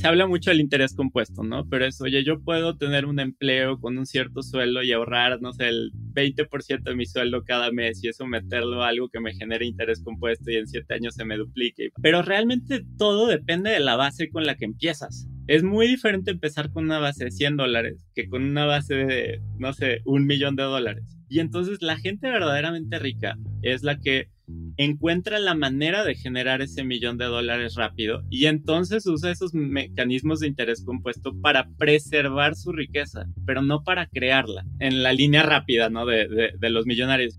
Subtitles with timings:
[0.00, 1.68] Se habla mucho del interés compuesto, ¿no?
[1.68, 5.52] Pero es, oye, yo puedo tener un empleo con un cierto sueldo y ahorrar, no
[5.52, 9.34] sé, el 20% de mi sueldo cada mes y eso meterlo a algo que me
[9.34, 11.90] genere interés compuesto y en siete años se me duplique.
[12.00, 15.28] Pero realmente todo depende de la base con la que empiezas.
[15.46, 19.42] Es muy diferente empezar con una base de 100 dólares que con una base de,
[19.58, 21.04] no sé, un millón de dólares.
[21.28, 24.30] Y entonces la gente verdaderamente rica es la que
[24.76, 30.40] encuentra la manera de generar ese millón de dólares rápido y entonces usa esos mecanismos
[30.40, 35.90] de interés compuesto para preservar su riqueza, pero no para crearla en la línea rápida
[35.90, 36.06] ¿no?
[36.06, 37.38] de, de los millonarios.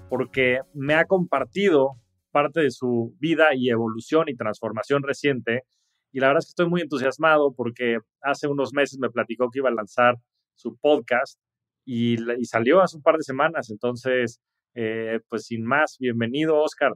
[0.11, 1.91] porque me ha compartido
[2.31, 5.63] parte de su vida y evolución y transformación reciente.
[6.11, 9.59] Y la verdad es que estoy muy entusiasmado porque hace unos meses me platicó que
[9.59, 10.15] iba a lanzar
[10.53, 11.39] su podcast
[11.85, 13.69] y, salió hace un par de semanas.
[13.69, 14.41] Entonces,
[14.75, 16.91] eh, pues sin más, bienvenido, Oscar.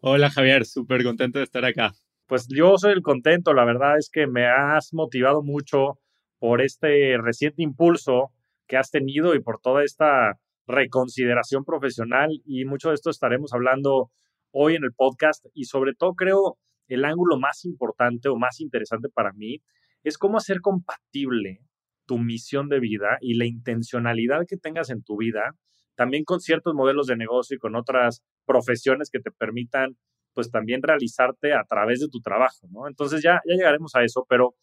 [0.00, 1.92] Hola, Javier, súper contento de estar acá.
[2.26, 5.98] Pues yo soy el contento, la verdad es que me has motivado mucho
[6.38, 8.32] por este reciente impulso
[8.66, 10.38] que has tenido y por toda esta
[10.68, 14.10] reconsideración profesional y mucho de esto estaremos hablando
[14.52, 16.58] hoy en el podcast y sobre todo creo
[16.88, 19.62] el ángulo más importante o más interesante para mí
[20.04, 21.60] es cómo hacer compatible
[22.06, 25.54] tu misión de vida y la intencionalidad que tengas en tu vida,
[25.94, 29.96] también con ciertos modelos de negocio y con otras profesiones que te permitan
[30.32, 32.86] pues también realizarte a través de tu trabajo, ¿no?
[32.86, 34.54] Entonces ya, ya llegaremos a eso, pero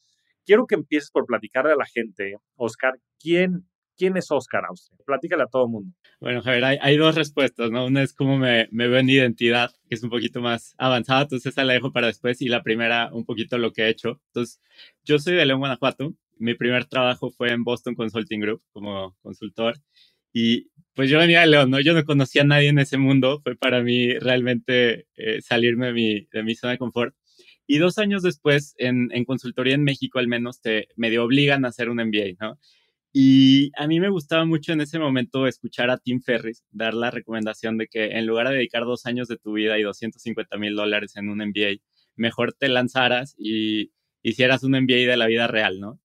[0.46, 3.68] quiero que empieces por platicarle a la gente, Oscar, ¿quién
[3.98, 4.98] ¿Quién es Oscar Austria?
[5.06, 5.94] Platícale a todo el mundo.
[6.20, 7.86] Bueno, Javier, hay, dos respuestas, ¿no?
[7.86, 11.52] Una es cómo me, me, veo en identidad, que es un poquito más avanzada, entonces
[11.52, 14.22] esa la dejo para después, y la primera, un poquito lo que he hecho.
[14.28, 14.62] Entonces,
[15.04, 16.14] yo soy de León, Guanajuato.
[16.38, 19.76] Mi primer trabajo fue en Boston Consulting Group como consultor.
[20.34, 21.80] Y pues yo venía de León, ¿no?
[21.80, 23.40] Yo no conocía a nadie en ese mundo.
[23.42, 27.16] Fue para mí realmente eh, salirme de mi, de mi zona de confort.
[27.68, 31.70] Y dos años después, en, en consultoría en México al menos, te medio obligan a
[31.70, 32.60] hacer un MBA, ¿no?
[33.18, 37.12] Y a mí me gustaba mucho en ese momento escuchar a Tim Ferris dar la
[37.12, 40.76] recomendación de que en lugar de dedicar dos años de tu vida y 250 mil
[40.76, 41.78] dólares en un MBA,
[42.18, 45.98] mejor te lanzaras y hicieras un MBA de la vida real, ¿no?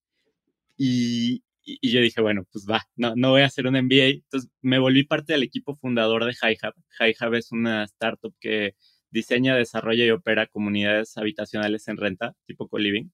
[0.77, 4.23] Y, y yo dije, bueno, pues va, no, no voy a hacer un MBA.
[4.23, 6.75] Entonces me volví parte del equipo fundador de HiHub.
[7.01, 8.77] HiHub es una startup que
[9.11, 13.11] diseña, desarrolla y opera comunidades habitacionales en renta, tipo co-living.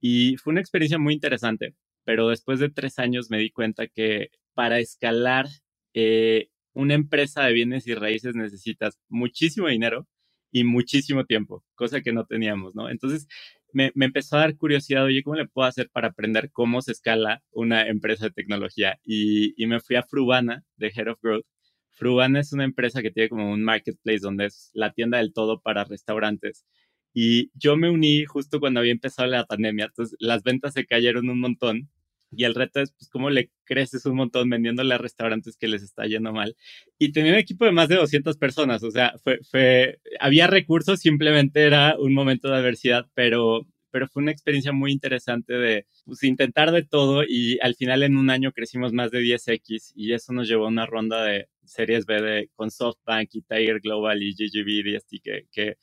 [0.00, 1.74] Y fue una experiencia muy interesante
[2.08, 5.44] pero después de tres años me di cuenta que para escalar
[5.92, 10.08] eh, una empresa de bienes y raíces necesitas muchísimo dinero
[10.50, 12.88] y muchísimo tiempo, cosa que no teníamos, ¿no?
[12.88, 13.28] Entonces
[13.74, 17.42] me, empezó a dar curiosidad, oye, ¿cómo le puedo hacer para aprender cómo se escala
[17.50, 18.98] una empresa de tecnología?
[19.04, 21.44] Y, y me fui a Frubana, de Head of Growth.
[21.90, 25.60] Frubana es una empresa que tiene como un marketplace donde es la tienda del todo
[25.60, 26.64] para restaurantes.
[27.12, 31.28] Y yo me uní justo cuando había empezado la pandemia, entonces las ventas se cayeron
[31.28, 31.90] un montón
[32.30, 35.82] y el reto es, pues, cómo le creces un montón vendiéndole a restaurantes que les
[35.82, 36.56] está yendo mal.
[36.98, 41.00] Y tenía un equipo de más de 200 personas, o sea, fue, fue, había recursos,
[41.00, 46.22] simplemente era un momento de adversidad, pero, pero fue una experiencia muy interesante de pues,
[46.24, 50.32] intentar de todo y al final en un año crecimos más de 10x y eso
[50.32, 54.32] nos llevó a una ronda de series B de, con SoftBank y Tiger Global y
[54.34, 55.76] GGB y así que, que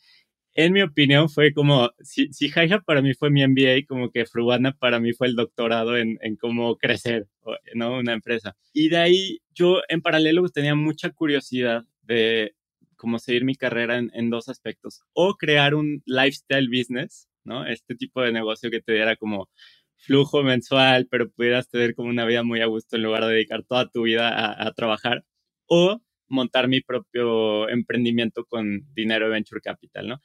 [0.56, 2.50] en mi opinión, fue como, si, si
[2.86, 6.38] para mí fue mi MBA, como que Frubana para mí fue el doctorado en, en
[6.38, 7.28] cómo crecer,
[7.74, 7.98] ¿no?
[8.00, 8.56] Una empresa.
[8.74, 12.56] Y de ahí yo en paralelo tenía mucha curiosidad de
[12.96, 15.02] cómo seguir mi carrera en, en, dos aspectos.
[15.14, 17.66] O crear un lifestyle business, ¿no?
[17.68, 19.50] Este tipo de negocio que te diera como
[19.98, 23.64] flujo mensual, pero pudieras tener como una vida muy a gusto en lugar de dedicar
[23.64, 25.26] toda tu vida a, a trabajar.
[25.68, 30.22] O montar mi propio emprendimiento con dinero de Venture Capital, ¿no?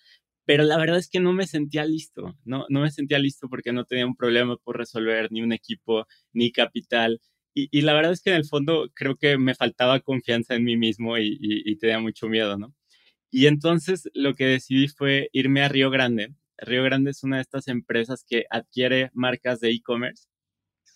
[0.47, 2.67] Pero la verdad es que no me sentía listo, ¿no?
[2.69, 6.51] No me sentía listo porque no tenía un problema por resolver, ni un equipo, ni
[6.53, 7.21] capital.
[7.55, 10.77] Y, la verdad es que en el fondo creo que me faltaba confianza en mí
[10.77, 12.75] mismo y, y tenía mucho miedo, ¿no?
[13.31, 16.35] Y entonces lo que decidí fue irme a Río Grande.
[16.59, 20.27] Río Grande es una de estas empresas que adquiere marcas de e-commerce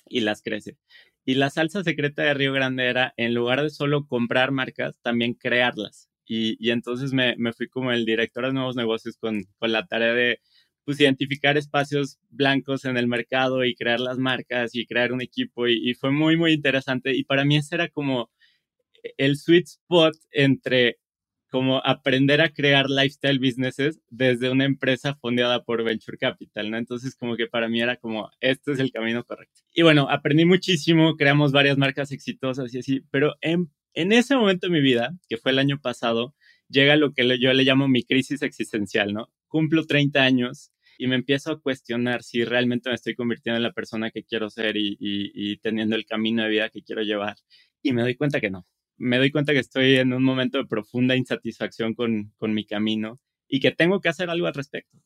[0.07, 0.77] y las crece.
[1.25, 5.35] Y la salsa secreta de Río Grande era, en lugar de solo comprar marcas, también
[5.35, 6.11] crearlas.
[6.27, 10.41] Y, entonces me, fui como el director de nuevos negocios con, la tarea de
[10.85, 15.67] pues, identificar espacios blancos en el mercado y crear las marcas y crear un equipo.
[15.69, 17.15] Y, y fue muy, muy interesante.
[17.15, 18.31] Y para mí ese era como
[19.19, 20.99] el sweet spot entre
[21.55, 26.79] como aprender a crear lifestyle businesses desde una empresa fundada por Venture Capital, ¿no?
[26.79, 29.61] Entonces, como que para mí era como, este es el camino correcto.
[29.73, 34.73] Y bueno, aprendí muchísimo, creamos varias marcas exitosas y así, pero en, ese momento de
[34.73, 36.35] mi vida, que fue el año pasado,
[36.69, 39.31] llega lo que yo le llamo mi crisis existencial, ¿no?
[39.47, 43.73] Cumplo 30 años y me empiezo a cuestionar si realmente me estoy convirtiendo en la
[43.73, 47.37] persona que quiero ser y teniendo el camino de vida que quiero llevar.
[47.81, 50.67] Y me doy cuenta que no, me doy cuenta que estoy en un momento de
[50.67, 54.99] profunda insatisfacción con, con mi camino y que tengo que hacer algo al respecto.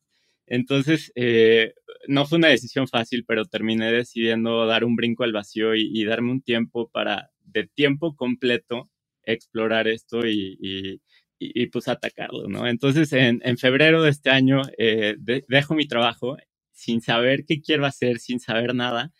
[0.46, 1.74] Entonces, eh,
[2.06, 6.32] no fue una decisión fácil, pero terminé decidiendo dar un brinco al vacío y, darme
[6.32, 8.90] un tiempo para, de tiempo completo,
[9.24, 11.02] explorar esto y, y,
[11.38, 12.66] y pues atacarlo.
[12.66, 15.16] Entonces, en, en febrero de este año, eh,
[15.48, 16.36] dejo mi trabajo
[16.72, 19.12] sin saber qué quiero hacer, sin saber nada,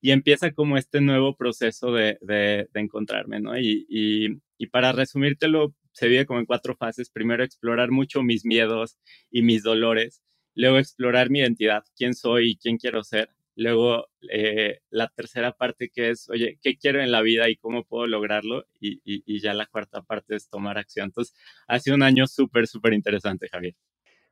[0.00, 3.58] y empieza como este nuevo proceso de, de, encontrarme, ¿no?
[3.58, 7.10] Y, y, y, para resumírtelo, se vive como en cuatro fases.
[7.10, 8.98] Primero, explorar mucho mis miedos
[9.30, 10.22] y mis dolores.
[10.54, 13.30] Luego, explorar mi identidad, quién soy y quién quiero ser.
[13.56, 17.84] Luego, eh, la tercera parte que es, oye, ¿qué quiero en la vida y cómo
[17.84, 18.66] puedo lograrlo?
[18.80, 21.06] Y, y ya la cuarta parte es tomar acción.
[21.06, 21.34] Entonces,
[21.66, 23.74] ha sido un año súper, súper interesante, Javier.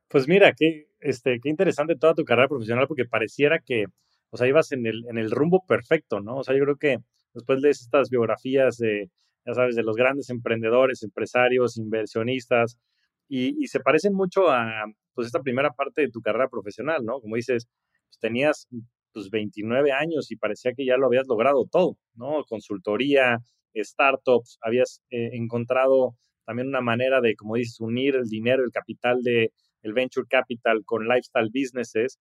[0.07, 3.85] Pues mira, qué, este, qué interesante toda tu carrera profesional, porque pareciera que,
[4.35, 6.39] o sea, ibas en el, en el rumbo perfecto, ¿no?
[6.39, 6.97] O sea, yo creo que
[7.33, 9.09] después lees estas biografías de,
[9.45, 12.77] ya sabes, de los grandes emprendedores, empresarios, inversionistas,
[13.29, 14.83] y, se parecen mucho a,
[15.13, 17.21] pues, esta primera parte de tu carrera profesional, ¿no?
[17.21, 17.69] Como dices,
[18.09, 18.67] pues, tenías,
[19.13, 22.43] pues, 29 años y parecía que ya lo habías logrado todo, ¿no?
[22.43, 23.37] Consultoría,
[23.73, 29.21] startups, habías eh, encontrado también una manera de, como dices, unir el dinero, el capital
[29.23, 32.19] de el venture capital con lifestyle businesses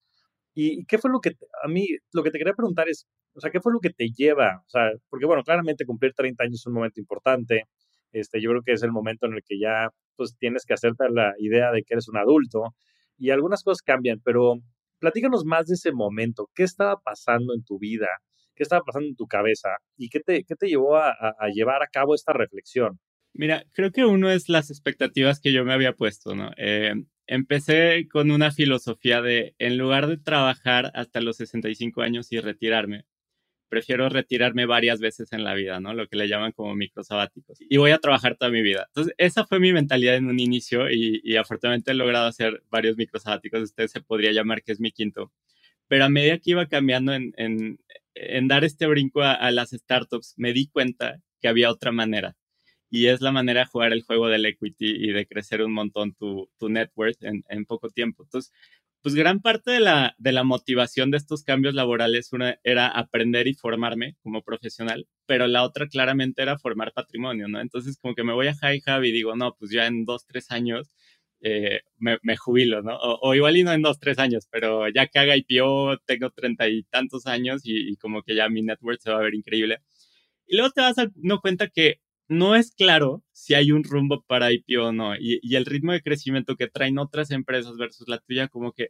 [0.54, 3.50] ¿Y qué fue lo que, a mí, lo que te quería preguntar es, o sea,
[3.50, 4.62] qué fue lo que te lleva?
[4.64, 7.64] O sea, porque bueno, claramente cumplir 30 años es un momento importante.
[8.12, 11.10] Este, yo creo que es el momento en el que ya, pues, tienes que hacerte
[11.10, 12.74] la idea de que eres un adulto
[13.18, 14.54] y algunas cosas cambian, pero
[15.00, 16.48] platícanos más de ese momento.
[16.54, 18.08] ¿Qué estaba pasando en tu vida?
[18.54, 19.70] ¿Qué estaba pasando en tu cabeza?
[19.96, 21.12] ¿Y qué te, qué te llevó a,
[21.52, 23.00] llevar a cabo esta reflexión?
[23.32, 26.50] Mira, creo que uno es las expectativas que yo me había puesto, ¿no?
[26.56, 26.94] Eh,
[27.26, 33.04] empecé con una filosofía de, en lugar de trabajar hasta los 65 años y retirarme,
[33.68, 35.94] prefiero retirarme varias veces en la vida, ¿no?
[35.94, 37.58] Lo que le llaman como microsabáticos.
[37.60, 38.84] Y voy a trabajar toda mi vida.
[38.88, 43.62] Entonces, esa fue mi mentalidad en un inicio y, afortunadamente he logrado hacer varios microsabáticos.
[43.62, 45.32] Usted se podría llamar que es mi quinto.
[45.88, 50.52] Pero a medida que iba cambiando en, en, dar este brinco a las startups, me
[50.52, 52.36] di cuenta que había otra manera
[52.94, 56.14] y es la manera de jugar el juego del equity y de crecer un montón
[56.14, 58.22] tu, tu net worth en, en, poco tiempo.
[58.22, 58.52] Entonces,
[59.02, 63.48] pues gran parte de la, de la motivación de estos cambios laborales una, era aprender
[63.48, 67.60] y formarme como profesional, pero la otra claramente era formar patrimonio, ¿no?
[67.60, 70.24] Entonces, como que me voy a High Hub y digo, no, pues ya en dos,
[70.24, 70.92] tres años
[71.40, 72.96] eh, me, me, jubilo, ¿no?
[72.96, 76.68] O, igual y no en dos, tres años, pero ya que haga IPO, tengo treinta
[76.68, 79.34] y tantos años y, y, como que ya mi net worth se va a ver
[79.34, 79.80] increíble.
[80.46, 84.52] Y luego te vas dando cuenta que no es claro si hay un rumbo para
[84.52, 85.16] IPO o no.
[85.16, 88.88] Y, el ritmo de crecimiento que traen otras empresas versus la tuya, como que.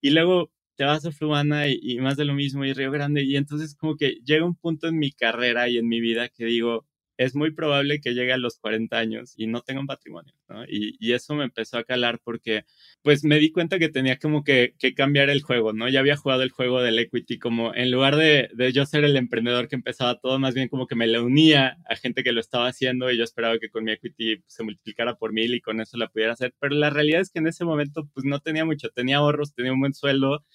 [0.00, 3.22] Y luego te vas a Fluana y, y, más de lo mismo, y Río Grande.
[3.24, 6.44] Y entonces, como que llega un punto en mi carrera y en mi vida que
[6.46, 6.86] digo,
[7.20, 10.64] es muy probable que llegue a los 40 años y no tenga un patrimonio, ¿no?
[10.64, 12.64] Y, y, eso me empezó a calar porque,
[13.02, 15.86] pues, me di cuenta que tenía como que, que, cambiar el juego, ¿no?
[15.90, 19.18] Ya había jugado el juego del equity, como en lugar de, de, yo ser el
[19.18, 22.40] emprendedor que empezaba todo, más bien como que me le unía a gente que lo
[22.40, 25.78] estaba haciendo y yo esperaba que con mi equity se multiplicara por mil y con
[25.82, 28.64] eso la pudiera hacer, pero la realidad es que en ese momento, pues, no tenía
[28.64, 30.46] mucho, tenía ahorros, tenía un buen sueldo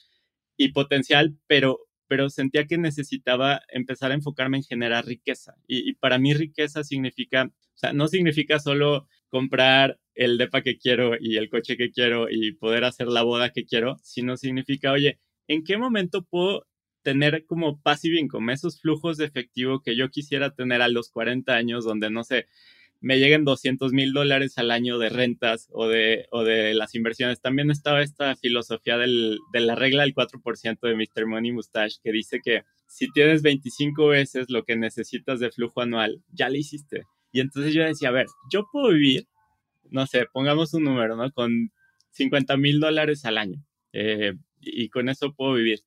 [0.57, 5.55] y potencial, pero pero sentía que necesitaba empezar a enfocarme en generar riqueza.
[5.67, 11.13] Y, para mí riqueza significa, o sea, no significa solo comprar el depa que quiero
[11.19, 15.19] y el coche que quiero y poder hacer la boda que quiero, sino significa, oye,
[15.47, 16.67] ¿en qué momento puedo
[17.05, 21.53] tener como passive income, esos flujos de efectivo que yo quisiera tener a los 40
[21.53, 22.47] años, donde no sé,
[23.05, 27.39] me lleguen 200 mil dólares al año de rentas o de, o de las inversiones.
[27.39, 31.27] También estaba esta filosofía del, de la regla del 4% de Mr.
[31.27, 36.23] Money Mustache que dice que si tienes 25 veces lo que necesitas de flujo anual,
[36.31, 37.03] ya lo hiciste.
[37.31, 39.27] Y entonces yo decía, a ver, yo puedo vivir,
[39.91, 41.31] no sé, pongamos un número, ¿no?
[41.31, 41.69] Con
[42.09, 43.63] 50 mil dólares al año.
[43.93, 45.81] Eh, y con eso puedo vivir.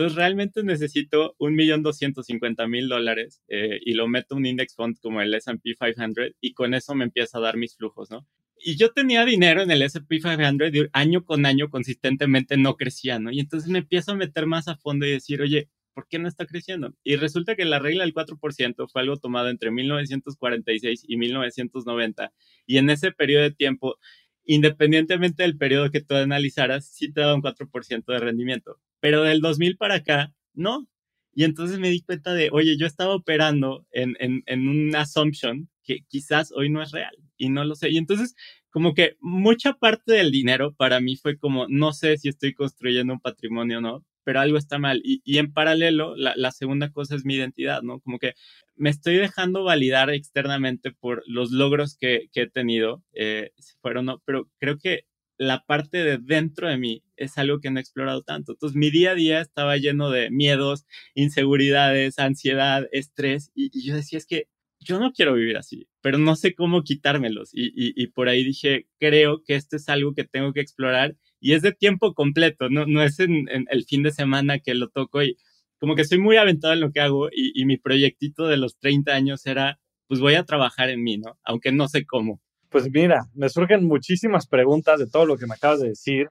[0.00, 4.74] Entonces realmente necesito un millón doscientos cincuenta mil dólares eh, y lo meto un index
[4.74, 8.26] fund como el S&P 500 y con eso me empieza a dar mis flujos, ¿no?
[8.56, 13.18] Y yo tenía dinero en el S&P 500 y año con año consistentemente no crecía,
[13.18, 13.30] ¿no?
[13.30, 16.28] Y entonces me empiezo a meter más a fondo y decir, oye, ¿por qué no
[16.28, 16.94] está creciendo?
[17.04, 22.32] Y resulta que la regla del 4% fue algo tomado entre 1946 y 1990
[22.64, 23.98] y en ese periodo de tiempo
[24.44, 28.78] independientemente del periodo que tú analizaras, sí te da un 4% de rendimiento.
[29.00, 30.88] Pero del 2000 para acá, no.
[31.32, 35.68] Y entonces me di cuenta de, oye, yo estaba operando en, en, en una assumption
[35.84, 37.90] que quizás hoy no es real y no lo sé.
[37.90, 38.34] Y entonces,
[38.70, 43.12] como que mucha parte del dinero para mí fue como, no sé si estoy construyendo
[43.12, 45.00] un patrimonio o no, pero algo está mal.
[45.04, 48.00] Y, y en paralelo, la, la, segunda cosa es mi identidad, ¿no?
[48.00, 48.34] Como que
[48.76, 54.22] me estoy dejando validar externamente por los logros que, que he tenido, eh, fueron, no,
[54.24, 55.04] pero creo que
[55.38, 58.52] la parte de dentro de mí es algo que no he explorado tanto.
[58.52, 63.94] Entonces, mi día a día estaba lleno de miedos, inseguridades, ansiedad, estrés, y, y yo
[63.94, 64.48] decía, es que
[64.80, 67.50] yo no quiero vivir así, pero no sé cómo quitármelos.
[67.52, 71.16] Y, y, y, por ahí dije, creo que esto es algo que tengo que explorar
[71.40, 74.74] y es de tiempo completo, no, no es en, en el fin de semana que
[74.74, 75.36] lo toco y
[75.78, 78.78] como que soy muy aventado en lo que hago y, y mi proyectito de los
[78.78, 81.38] 30 años era, pues voy a trabajar en mí, ¿no?
[81.42, 82.40] Aunque no sé cómo.
[82.68, 86.28] Pues mira, me surgen muchísimas preguntas de todo lo que me acabas de decir.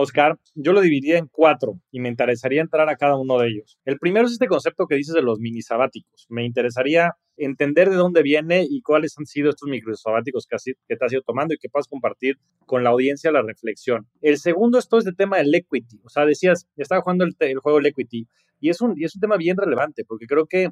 [0.00, 3.78] Oscar, yo lo dividiría en cuatro y me interesaría entrar a cada uno de ellos.
[3.84, 6.26] El primero es este concepto que dices de los mini sabáticos.
[6.28, 10.96] Me interesaría entender de dónde viene y cuáles han sido estos micro sabáticos que, que
[10.96, 12.36] te has ido tomando y que puedas compartir
[12.66, 14.08] con la audiencia la reflexión.
[14.20, 16.00] El segundo es todo este tema del equity.
[16.04, 18.28] O sea, decías, estaba jugando el, el juego del equity
[18.60, 20.70] y es, un, y es un tema bien relevante porque creo que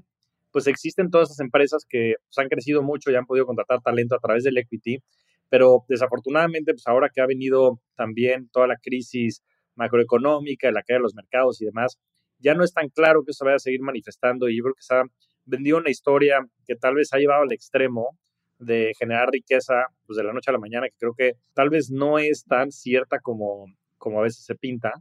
[0.52, 4.14] pues existen todas esas empresas que pues, han crecido mucho y han podido contratar talento
[4.14, 5.00] a través del equity
[5.48, 9.42] pero desafortunadamente, pues ahora que ha venido también toda la crisis
[9.74, 11.98] macroeconómica, la caída de los mercados y demás,
[12.38, 14.82] ya no es tan claro que eso vaya a seguir manifestando y yo creo que
[14.82, 15.02] se ha
[15.44, 18.18] vendido una historia que tal vez ha llevado al extremo
[18.58, 21.90] de generar riqueza pues de la noche a la mañana, que creo que tal vez
[21.90, 23.66] no es tan cierta como,
[23.98, 24.92] como a veces se pinta.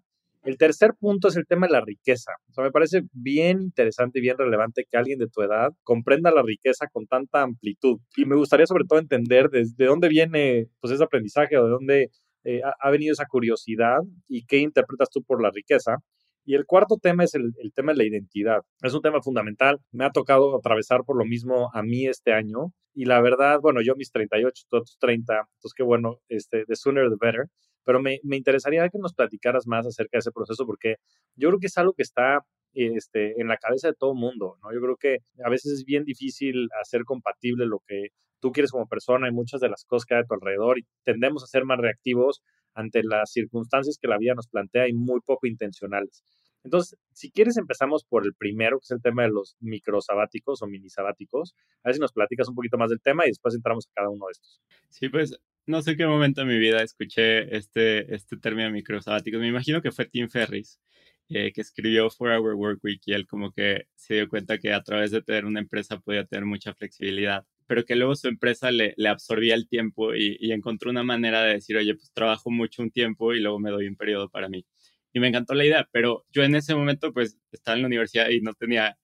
[0.46, 2.32] El tercer punto es el tema de la riqueza.
[2.52, 6.30] O sea, me parece bien interesante y bien relevante que alguien de tu edad comprenda
[6.30, 7.98] la riqueza con tanta amplitud.
[8.16, 12.12] Y me gustaría sobre todo entender desde dónde viene pues, ese aprendizaje o de dónde
[12.44, 15.98] eh, ha venido esa curiosidad y qué interpretas tú por la riqueza.
[16.46, 18.60] Y el cuarto tema es el, el, tema de la identidad.
[18.84, 19.80] Es un tema fundamental.
[19.92, 22.72] Me ha tocado atravesar por lo mismo a mí este año.
[22.94, 27.10] Y la verdad, bueno, yo mis 38, todos 30, entonces qué bueno, este, the sooner
[27.10, 27.48] the better
[27.86, 30.96] pero me, me, interesaría que nos platicaras más acerca de ese proceso porque
[31.36, 34.74] yo creo que es algo que está este, en la cabeza de todo mundo, ¿no?
[34.74, 38.10] Yo creo que a veces es bien difícil hacer compatible lo que
[38.42, 40.86] tú quieres como persona y muchas de las cosas que hay a tu alrededor y
[41.04, 42.42] tendemos a ser más reactivos
[42.74, 46.24] ante las circunstancias que la vida nos plantea y muy poco intencionales.
[46.66, 50.68] Entonces, si quieres, empezamos por el primero, que es el tema de los microsabáticos o
[50.68, 51.56] mini sabáticos.
[51.84, 54.10] A ver si nos platicas un poquito más del tema y después entramos a cada
[54.10, 54.62] uno de estos.
[54.90, 59.40] Sí, pues no sé qué momento de mi vida escuché este, este término microsabáticos.
[59.42, 60.80] Me imagino que fue Tim Ferris,
[61.30, 64.74] eh, que escribió For Our Work Week y él como que se dio cuenta que
[64.74, 68.72] a través de tener una empresa podía tener mucha flexibilidad, pero que luego su empresa
[68.72, 72.52] le, le absorbía el tiempo y, y, encontró una manera de decir, oye, pues trabajo
[72.52, 74.66] mucho un tiempo y luego me doy un periodo para mí.
[75.14, 78.30] Y me encantó la idea, pero yo en ese momento pues estaba en la universidad
[78.30, 78.98] y no tenía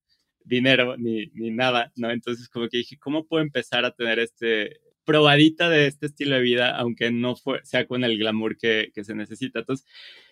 [0.44, 2.12] dinero ni, ni nada, ¿no?
[2.12, 6.41] Entonces como que dije, ¿cómo puedo empezar a tener este, probadita de este estilo de
[6.41, 9.60] vida, aunque no fue, sea con el glamour que, que se necesita.
[9.60, 9.86] Entonces,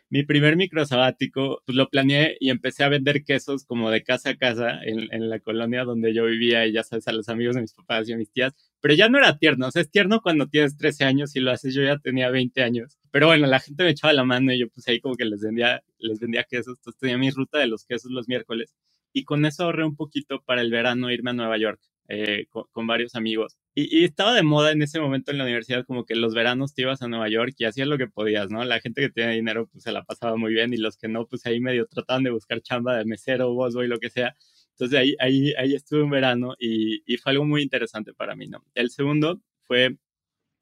[0.10, 4.32] mi primer micro sabático, pues lo planeé y empecé a vender quesos como de casa
[4.32, 7.56] a casa en, en, la colonia donde yo vivía y ya sabes, a los amigos
[7.56, 8.54] de mis papás y a mis tías.
[8.82, 11.52] Pero ya no era tierno, o sea, es tierno cuando tienes 13 años y lo
[11.52, 12.98] haces, yo ya tenía 20 años.
[13.12, 15.42] Pero bueno, la gente me echaba la mano y yo pues ahí como que les
[15.42, 16.78] vendía, les vendía quesos.
[16.78, 18.74] Entonces tenía mi ruta de los quesos los miércoles
[19.14, 22.66] y con eso ahorré un poquito para el verano irme a Nueva York eh, con,
[22.72, 23.58] con, varios amigos.
[23.82, 26.82] Y, estaba de moda en ese momento en la universidad como que los veranos te
[26.84, 28.64] ibas a Nueva York y hacías lo que podías, ¿no?
[28.66, 31.26] La gente que tenía dinero pues se la pasaba muy bien y los que no
[31.28, 34.36] pues ahí medio trataban de buscar chamba de mesero, y lo que sea.
[34.72, 38.48] Entonces ahí, ahí, ahí estuve un verano y, y fue algo muy interesante para mí,
[38.48, 38.64] ¿no?
[38.76, 39.98] El segundo fue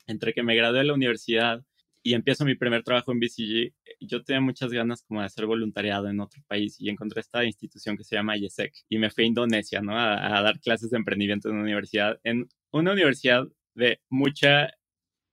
[0.07, 1.63] entre que me gradué de la universidad
[2.07, 6.07] y empiezo mi primer trabajo en BCG, yo tenía muchas ganas como de hacer voluntariado
[6.07, 9.27] en otro país y encontré esta institución que se llama IESEC y me fui a
[9.27, 9.91] Indonesia, ¿no?
[9.99, 13.45] A, dar clases de emprendimiento en una universidad, en una universidad
[13.75, 14.69] de mucha,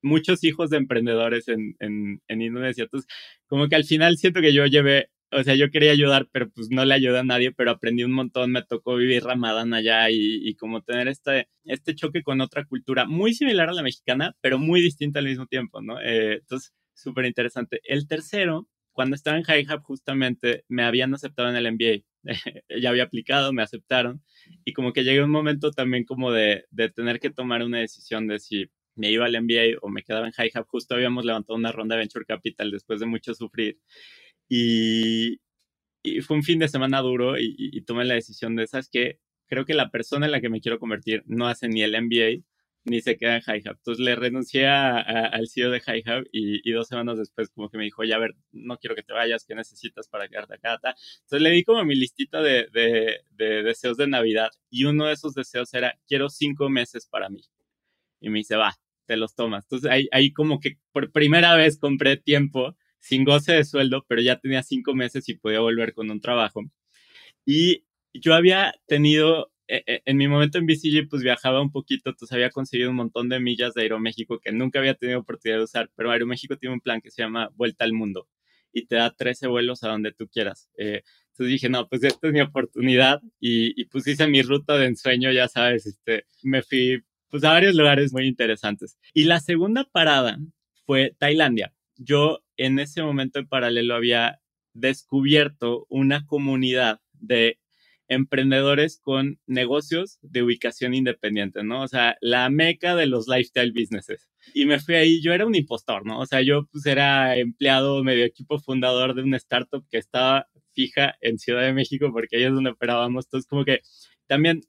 [0.02, 2.82] muchos hijos de emprendedores en, en, en Indonesia.
[2.82, 3.08] Entonces,
[3.46, 6.70] como que al final siento que yo llevé o sea, yo quería ayudar, pero pues
[6.70, 10.48] no le ayudé a nadie, pero aprendí un montón, me tocó vivir Ramadán allá y,
[10.48, 14.58] y, como tener este, este choque con otra cultura muy similar a la mexicana, pero
[14.58, 16.00] muy distinta al mismo tiempo, ¿no?
[16.00, 17.80] Eh, entonces, súper interesante.
[17.84, 22.04] El tercero, cuando estaba en High Hub, justamente me habían aceptado en el MBA.
[22.80, 24.22] ya había aplicado, me aceptaron
[24.64, 27.80] y como que llegué a un momento también como de, de tener que tomar una
[27.80, 30.66] decisión de si me iba al MBA o me quedaba en High Hub.
[30.68, 33.78] Justo habíamos levantado una ronda de Venture Capital después de mucho sufrir
[34.48, 35.40] y,
[36.22, 39.20] fue un fin de semana duro y, tomé la decisión de, ¿sabes qué?
[39.46, 42.44] Creo que la persona en la que me quiero convertir no hace ni el MBA
[42.84, 43.76] ni se queda en HiHub.
[43.78, 47.84] Entonces le renuncié al CEO de HiHub y, y dos semanas después como que me
[47.84, 50.74] dijo, ya a ver, no quiero que te vayas, ¿qué necesitas para quedarte acá?
[50.74, 55.14] Entonces le di como mi listita de, de, de, deseos de Navidad y uno de
[55.14, 57.40] esos deseos era, quiero cinco meses para mí.
[58.20, 58.74] Y me dice, va,
[59.06, 59.64] te los tomas.
[59.64, 64.38] Entonces ahí como que por primera vez compré tiempo sin goce de sueldo, pero ya
[64.38, 66.62] tenía cinco meses y podía volver con un trabajo.
[67.44, 67.84] Y
[68.14, 72.34] yo había tenido, eh, eh, en mi momento en BCG, pues viajaba un poquito, entonces
[72.34, 75.90] había conseguido un montón de millas de Aeroméxico que nunca había tenido oportunidad de usar,
[75.96, 78.26] pero Aeroméxico tiene un plan que se llama Vuelta al Mundo
[78.72, 80.70] y te da 13 vuelos a donde tú quieras.
[80.78, 84.78] Eh, entonces dije, no, pues esta es mi oportunidad y, y pues hice mi ruta
[84.78, 88.96] de ensueño, ya sabes, este, me fui pues a varios lugares muy interesantes.
[89.12, 90.38] Y la segunda parada
[90.86, 91.74] fue Tailandia.
[91.96, 94.40] Yo en ese momento en paralelo había
[94.74, 97.58] descubierto una comunidad de
[98.08, 101.82] emprendedores con negocios de ubicación independiente, ¿no?
[101.82, 104.28] O sea, la meca de los lifestyle businesses.
[104.52, 106.20] Y me fui ahí, yo era un impostor, ¿no?
[106.20, 111.16] O sea, yo pues era empleado, medio equipo fundador de una startup que estaba fija
[111.20, 113.26] en Ciudad de México porque ahí es donde operábamos.
[113.26, 113.80] Entonces, como que
[114.26, 114.62] también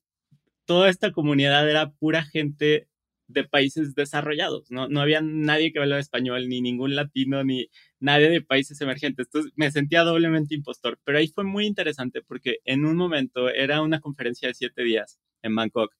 [0.65, 2.87] toda esta comunidad era pura gente
[3.27, 4.87] de países desarrollados, ¿no?
[4.87, 9.27] No había nadie que hablaba español, ni ningún latino, ni nadie de países emergentes.
[9.27, 13.81] Entonces me sentía doblemente impostor, pero ahí fue muy interesante porque en un momento era
[13.81, 15.93] una conferencia de siete días en Bangkok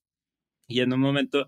[0.68, 1.48] y en un momento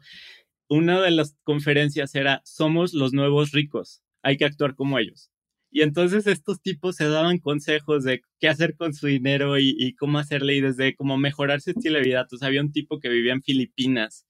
[0.69, 5.31] una de las conferencias era somos los nuevos ricos, hay que actuar como ellos.
[5.71, 10.17] Y entonces estos tipos se daban consejos de qué hacer con su dinero y, cómo
[10.19, 12.21] hacerle y desde cómo mejorar su estilo de vida.
[12.21, 14.26] Entonces había un tipo que vivía en Filipinas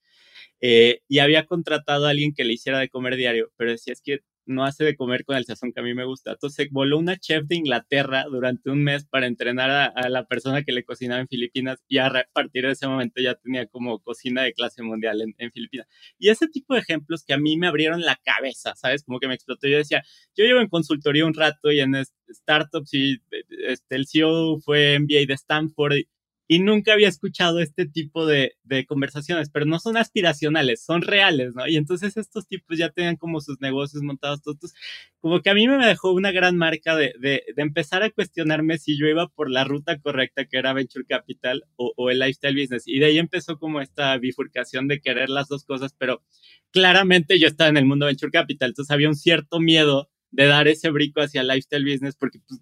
[0.61, 4.01] eh, y había contratado a alguien que le hiciera de comer diario, pero decía, es
[4.01, 6.31] que no hace de comer con el sazón que a mí me gusta.
[6.31, 10.71] Entonces voló una chef de Inglaterra durante un mes para entrenar a, la persona que
[10.71, 14.53] le cocinaba en Filipinas y a partir de ese momento ya tenía como cocina de
[14.53, 15.87] clase mundial en, Filipinas.
[16.17, 19.03] Y ese tipo de ejemplos que a mí me abrieron la cabeza, ¿sabes?
[19.03, 19.67] Como que me explotó.
[19.67, 20.03] Yo decía,
[20.35, 21.93] yo llevo en consultoría un rato y en
[22.29, 23.21] startups y
[23.67, 26.07] este, el CEO fue MBA de Stanford y,
[26.47, 31.53] y nunca había escuchado este tipo de, de, conversaciones, pero no son aspiracionales, son reales,
[31.53, 31.67] ¿no?
[31.67, 34.73] Y entonces estos tipos ya tenían como sus negocios montados todos,
[35.19, 38.77] como que a mí me dejó una gran marca de, de, de, empezar a cuestionarme
[38.77, 42.55] si yo iba por la ruta correcta que era Venture Capital o, o, el Lifestyle
[42.55, 42.87] Business.
[42.87, 46.23] Y de ahí empezó como esta bifurcación de querer las dos cosas, pero
[46.71, 50.67] claramente yo estaba en el mundo Venture Capital, entonces había un cierto miedo de dar
[50.67, 52.61] ese brico hacia Lifestyle Business porque pues,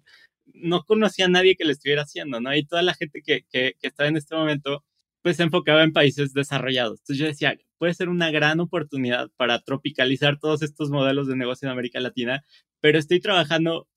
[0.56, 2.54] no conocía a nadie que lo estuviera haciendo, ¿no?
[2.54, 4.84] Y toda la gente que, que, que está en este momento,
[5.22, 7.00] pues se enfocaba en países desarrollados.
[7.00, 11.66] Entonces yo decía, puede ser una gran oportunidad para tropicalizar todos estos modelos de negocio
[11.66, 12.44] en América Latina,
[12.80, 13.88] pero estoy trabajando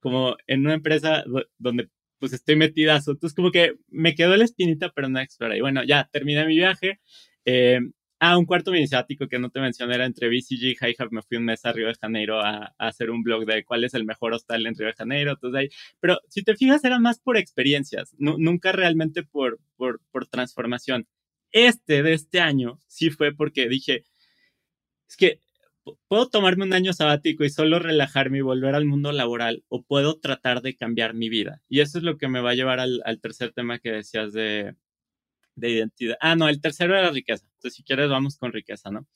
[0.00, 1.24] como en una empresa
[1.58, 5.56] donde pues estoy metida, entonces como que me quedó la espinita, pero no explora.
[5.56, 7.00] Y bueno, ya terminé mi viaje,
[7.44, 7.80] eh,
[8.20, 11.12] Ah, un cuarto iniciático que no te mencioné era entre BCG y HiHub.
[11.12, 13.94] Me fui un mes a Río de Janeiro a, hacer un blog de cuál es
[13.94, 15.32] el mejor hostal en Río de Janeiro.
[15.32, 15.68] Entonces ahí,
[16.00, 21.06] pero si te fijas, era más por experiencias, nunca realmente por, por, por transformación.
[21.52, 24.04] Este de este año sí fue porque dije,
[25.08, 25.40] es que
[26.08, 30.18] puedo tomarme un año sabático y solo relajarme y volver al mundo laboral o puedo
[30.18, 31.62] tratar de cambiar mi vida.
[31.68, 34.32] Y eso es lo que me va a llevar al, al tercer tema que decías
[34.32, 34.74] de,
[35.58, 36.16] de identidad.
[36.20, 37.46] Ah, no, el tercero era riqueza.
[37.46, 39.06] Entonces, si quieres, vamos con riqueza, ¿no?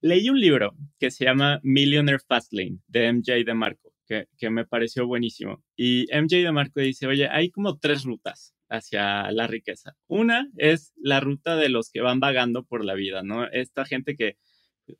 [0.00, 4.64] Leí un libro que se llama Millionaire Fastlane de MJ de Marco, que, que me
[4.64, 5.64] pareció buenísimo.
[5.76, 9.96] Y MJ de Marco dice, oye, hay como tres rutas hacia la riqueza.
[10.06, 13.46] Una es la ruta de los que van vagando por la vida, ¿no?
[13.50, 14.36] Esta gente que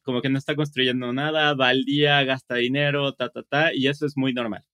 [0.02, 3.88] como que no está construyendo nada, va al día, gasta dinero, ta, ta, ta, y
[3.88, 4.64] eso es muy normal.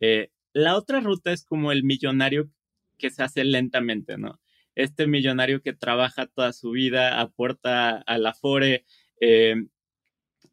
[0.00, 2.50] Eh, la otra ruta es como el millonario
[2.98, 4.40] que se hace lentamente, ¿no?
[4.82, 8.84] Este millonario que trabaja toda su vida, aporta a la FORE,
[9.20, 9.56] eh,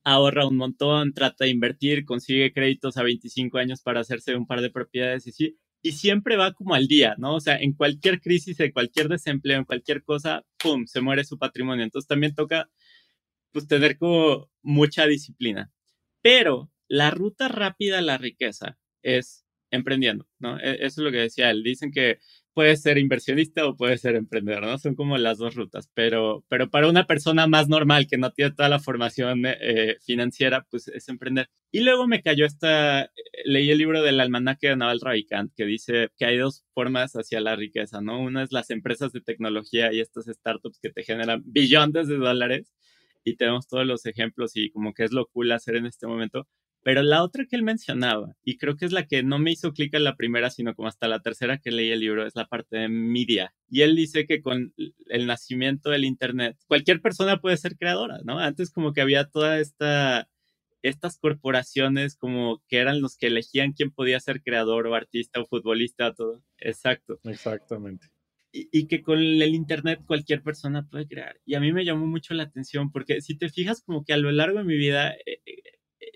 [0.04, 4.62] ahorra un montón, trata de invertir, consigue créditos a 25 años para hacerse un par
[4.62, 7.36] de propiedades y sí, y siempre va como al día, ¿no?
[7.36, 11.38] O sea, en cualquier crisis, en cualquier desempleo, en cualquier cosa, ¡pum!, se muere su
[11.38, 11.84] patrimonio.
[11.84, 12.70] Entonces también toca
[13.52, 15.72] pues tener como mucha disciplina.
[16.22, 20.60] Pero la ruta rápida a la riqueza es emprendiendo, ¿no?
[20.60, 21.64] E, eso es lo que decía él.
[21.64, 22.20] Dicen que
[22.58, 24.80] puedes ser inversionista o puedes ser emprendedor, ¿no?
[24.80, 28.50] Son como las dos rutas, pero, pero para una persona más normal que no tiene
[28.50, 31.52] toda la formación eh, financiera, pues es emprender.
[31.72, 33.10] Y luego me cayó esta, eh,
[33.46, 37.42] leí el libro del almanaque de Naval Ravikant que dice que hay dos formas hacia
[37.42, 38.20] la riqueza, ¿no?
[38.20, 42.74] Una es las empresas de tecnología y estas startups que te generan billones de dólares
[43.24, 46.48] y tenemos todos los ejemplos y como que es lo cool hacer en este momento.
[46.88, 49.74] Pero la otra que él mencionaba, y creo que es la que no me hizo
[49.74, 52.48] clic en la primera, sino como hasta la tercera que leí el libro, es la
[52.48, 53.54] parte de media.
[53.70, 54.74] Y él dice que con
[55.08, 58.40] el nacimiento del Internet, cualquier persona puede ser creadora, ¿no?
[58.40, 60.30] Antes como que había toda esta
[60.82, 65.46] estas corporaciones como que eran los que elegían quién podía ser creador o artista o
[65.46, 66.42] futbolista, todo.
[66.58, 67.20] Exacto.
[67.26, 68.08] Exactamente.
[68.54, 71.38] Y, y, que con el Internet cualquier persona puede crear.
[71.44, 74.18] Y a mí me llamó mucho la atención porque si te fijas como que a
[74.18, 75.42] lo largo de mi vida eh,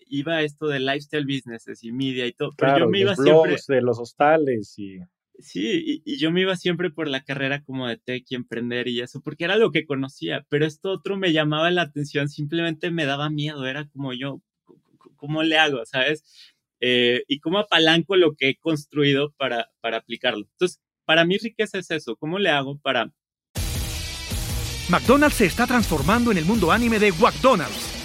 [0.07, 2.51] iba esto de lifestyle businesses y media y todo.
[2.51, 3.57] Claro, pero yo me iba siempre.
[3.67, 4.99] de los hostales y.
[5.39, 9.01] Sí, y, yo me iba siempre por la carrera como de tech y emprender y
[9.01, 13.05] eso, porque era lo que conocía, pero esto otro me llamaba la atención, simplemente me
[13.05, 14.43] daba miedo, era como yo,
[15.15, 15.83] ¿cómo le hago?
[15.85, 16.23] ¿Sabes?
[16.79, 20.45] Eh, y cómo apalanco lo que he construido para, para aplicarlo.
[20.51, 23.11] Entonces, para mí riqueza es eso, ¿cómo le hago para...
[24.89, 27.90] McDonald's se está transformando en el mundo anime de McDonald's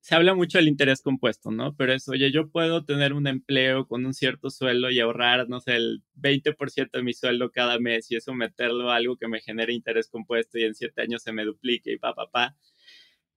[0.00, 1.74] se habla mucho del interés compuesto, ¿no?
[1.76, 5.60] Pero es, oye, yo puedo tener un empleo con un cierto sueldo y ahorrar, no
[5.60, 9.40] sé, el 20% de mi sueldo cada mes y eso meterlo a algo que me
[9.40, 12.56] genere interés compuesto y en siete años se me duplique y pa, pa, pa.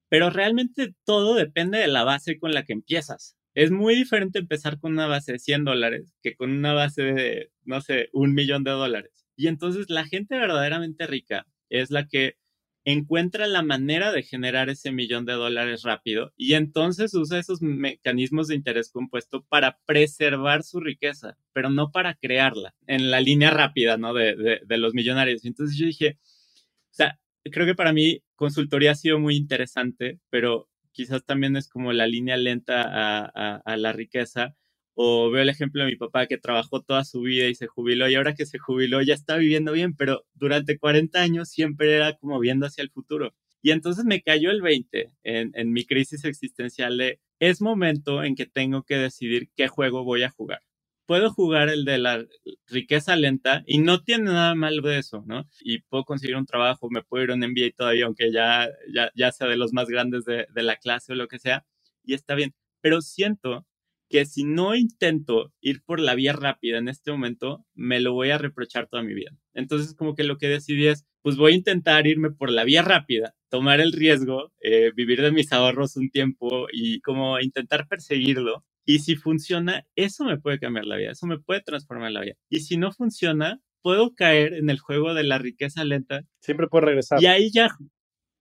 [0.09, 3.37] Pero realmente todo depende de la base con la que empiezas.
[3.55, 7.51] Es muy diferente empezar con una base de 100 dólares que con una base de,
[7.63, 9.25] no sé, un millón de dólares.
[9.35, 12.37] Y entonces la gente verdaderamente rica es la que
[12.85, 18.47] encuentra la manera de generar ese millón de dólares rápido y entonces usa esos mecanismos
[18.47, 23.97] de interés compuesto para preservar su riqueza, pero no para crearla en la línea rápida,
[23.97, 24.13] ¿no?
[24.13, 25.45] De, de, los millonarios.
[25.45, 30.69] Entonces yo dije, o sea, creo que para mí consultoría ha sido muy interesante, pero
[30.91, 34.55] quizás también es como la línea lenta a, a la riqueza
[34.95, 38.09] o veo el ejemplo de mi papá que trabajó toda su vida y se jubiló
[38.09, 42.13] y ahora que se jubiló ya está viviendo bien, pero durante 40 años siempre era
[42.17, 43.33] como viendo hacia el futuro.
[43.61, 48.35] Y entonces me cayó el 20 en, en mi crisis existencial de es momento en
[48.35, 50.61] que tengo que decidir qué juego voy a jugar.
[51.05, 52.25] Puedo jugar el de la
[52.67, 55.49] riqueza lenta y no tiene nada malo de eso, ¿no?
[55.61, 59.11] Y puedo conseguir un trabajo, me puedo ir a un MBA todavía, aunque ya, ya,
[59.15, 61.65] ya sea de los más grandes de, de la clase o lo que sea,
[62.05, 62.53] y está bien.
[62.81, 63.65] Pero siento
[64.13, 68.29] que si no intento ir por la vía rápida en este momento, me lo voy
[68.29, 69.31] a reprochar toda mi vida.
[69.55, 72.83] Entonces, como que lo que decidí es, pues voy a intentar irme por la vía
[72.83, 78.63] rápida, tomar el riesgo, eh, vivir de mis ahorros un tiempo y como intentar perseguirlo.
[78.85, 82.35] Y si funciona, eso me puede cambiar la vida, eso me puede transformar la vida.
[82.49, 86.21] Y si no funciona, puedo caer en el juego de la riqueza lenta.
[86.39, 87.19] Siempre puedo regresar.
[87.19, 87.69] Y ahí ya,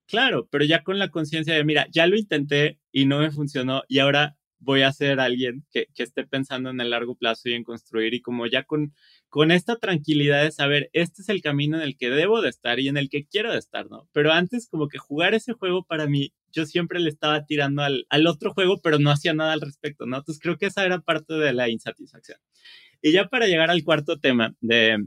[0.06, 3.84] claro, pero ya con la conciencia de, mira, ya lo intenté y no me funcionó
[3.88, 7.64] y ahora voy a ser alguien que, esté pensando en el largo plazo y en
[7.64, 8.94] construir y como ya con,
[9.28, 12.80] con esta tranquilidad de saber, este es el camino en el que debo de estar
[12.80, 14.08] y en el que quiero de estar, ¿no?
[14.12, 18.06] Pero antes como que jugar ese juego para mí, yo siempre le estaba tirando al,
[18.08, 20.18] al otro juego, pero no hacía nada al respecto, ¿no?
[20.18, 22.38] Entonces creo que esa era parte de la insatisfacción.
[23.02, 24.98] Y ya para llegar al cuarto tema de,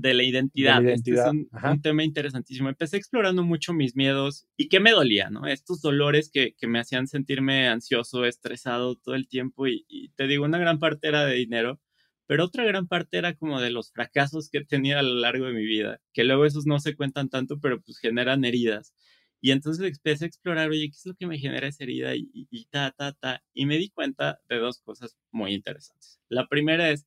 [0.00, 0.86] de la identidad.
[0.86, 1.48] Este es un,
[1.82, 2.68] tema interesantísimo.
[2.68, 5.46] Empecé explorando mucho mis miedos y qué me dolía, ¿no?
[5.46, 10.44] Estos dolores que, que me hacían sentirme ansioso, estresado todo el tiempo y, te digo,
[10.44, 11.80] una gran parte era de dinero,
[12.26, 15.46] pero otra gran parte era como de los fracasos que he tenido a lo largo
[15.46, 18.94] de mi vida, que luego esos no se cuentan tanto, pero pues generan heridas.
[19.40, 22.16] Y entonces empecé a explorar, oye, ¿qué es lo que me genera esa herida?
[22.16, 23.42] Y, y, y ta, ta, ta.
[23.54, 26.20] Y me di cuenta de dos cosas muy interesantes.
[26.28, 27.06] La primera es,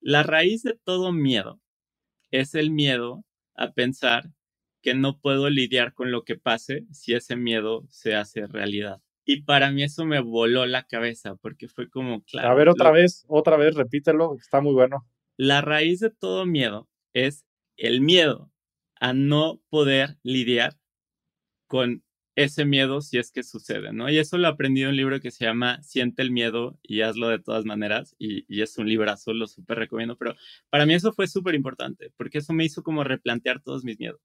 [0.00, 1.61] la raíz de todo miedo
[2.32, 4.32] es el miedo a pensar
[4.82, 9.00] que no puedo lidiar con lo que pase si ese miedo se hace realidad.
[9.24, 12.48] Y para mí eso me voló la cabeza porque fue como, claro.
[12.50, 15.06] A ver, otra vez, otra vez, repítelo, está muy bueno.
[15.36, 17.44] La raíz de todo miedo es
[17.76, 18.50] el miedo
[19.00, 20.76] a no poder lidiar
[21.68, 24.10] con ese miedo si es que sucede, ¿no?
[24.10, 27.28] Y eso lo aprendí en un libro que se llama Siente el miedo y hazlo
[27.28, 30.34] de todas maneras, y, y es un librazo, lo súper recomiendo, pero
[30.70, 34.20] para mí eso fue súper importante, porque eso me hizo como replantear todos mis miedos.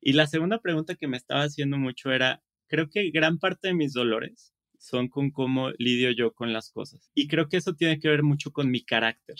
[0.00, 3.74] Y la segunda pregunta que me estaba haciendo mucho era, creo que gran parte de
[3.74, 7.10] mis dolores son con cómo lidio yo con las cosas.
[7.14, 9.36] Y creo que eso tiene que ver mucho con mi carácter.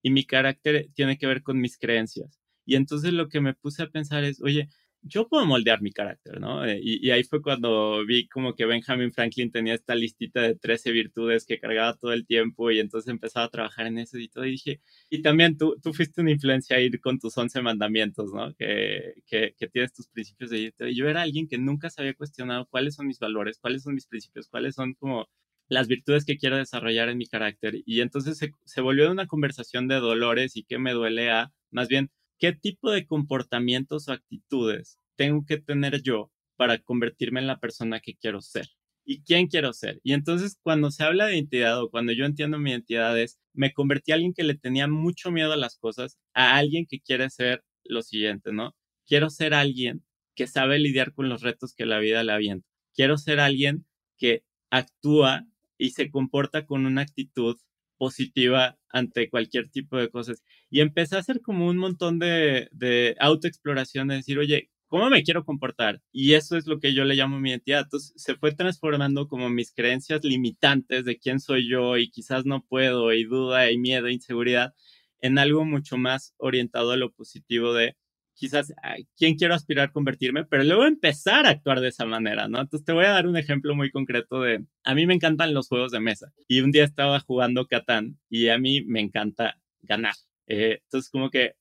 [0.00, 2.40] Y mi carácter tiene que ver con mis creencias.
[2.64, 4.70] Y entonces lo que me puse a pensar es, oye,
[5.02, 6.64] yo puedo moldear mi carácter, ¿no?
[6.64, 10.90] Eh, y, ahí fue cuando vi como que Benjamin Franklin tenía esta listita de 13
[10.92, 14.44] virtudes que cargaba todo el tiempo y entonces empezaba a trabajar en eso y todo.
[14.44, 14.80] Y dije,
[15.10, 18.54] y también tú, tú fuiste una influencia a ir con tus 11 mandamientos, ¿no?
[18.54, 20.72] Que, que, que tienes tus principios de.
[20.80, 23.94] Y yo era alguien que nunca se había cuestionado cuáles son mis valores, cuáles son
[23.94, 25.28] mis principios, cuáles son como
[25.68, 27.82] las virtudes que quiero desarrollar en mi carácter.
[27.86, 31.88] Y entonces se, se volvió una conversación de dolores y qué me duele a, más
[31.88, 37.60] bien, qué tipo de comportamientos o actitudes tengo que tener yo para convertirme en la
[37.60, 38.68] persona que quiero ser
[39.04, 40.00] y quién quiero ser.
[40.02, 43.72] Y entonces cuando se habla de identidad o cuando yo entiendo mi identidad es, me
[43.72, 47.30] convertí a alguien que le tenía mucho miedo a las cosas, a alguien que quiere
[47.30, 48.76] ser lo siguiente, ¿no?
[49.06, 52.68] Quiero ser alguien que sabe lidiar con los retos que la vida le avienta.
[52.94, 53.86] Quiero ser alguien
[54.18, 55.46] que actúa
[55.78, 57.56] y se comporta con una actitud
[57.98, 60.42] positiva ante cualquier tipo de cosas.
[60.70, 65.44] Y empecé a hacer como un montón de, autoexploración, de decir, oye, ¿cómo me quiero
[65.44, 66.00] comportar?
[66.12, 67.82] Y eso es lo que yo le llamo mi identidad.
[67.84, 72.64] Entonces se fue transformando como mis creencias limitantes de quién soy yo y quizás no
[72.64, 74.74] puedo y duda y miedo, inseguridad,
[75.20, 77.96] en algo mucho más orientado a lo positivo de
[78.38, 78.72] quizás
[79.16, 82.60] quién quiero aspirar a convertirme, pero luego empezar a actuar de esa manera, ¿no?
[82.60, 85.68] Entonces te voy a dar un ejemplo muy concreto de, a mí me encantan los
[85.68, 90.14] juegos de mesa y un día estaba jugando Catán y a mí me encanta ganar.
[90.46, 91.54] Eh, entonces como que,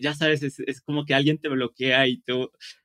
[0.00, 2.32] ya sabes, es, como que alguien te bloquea y te,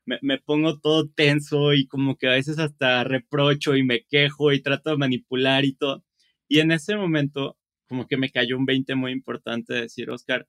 [0.05, 4.51] me, me, pongo todo tenso y como que a veces hasta reprocho y me quejo
[4.51, 6.03] y trato de manipular y todo.
[6.47, 10.47] Y en ese momento como que me cayó un 20 muy importante de decir, Oscar,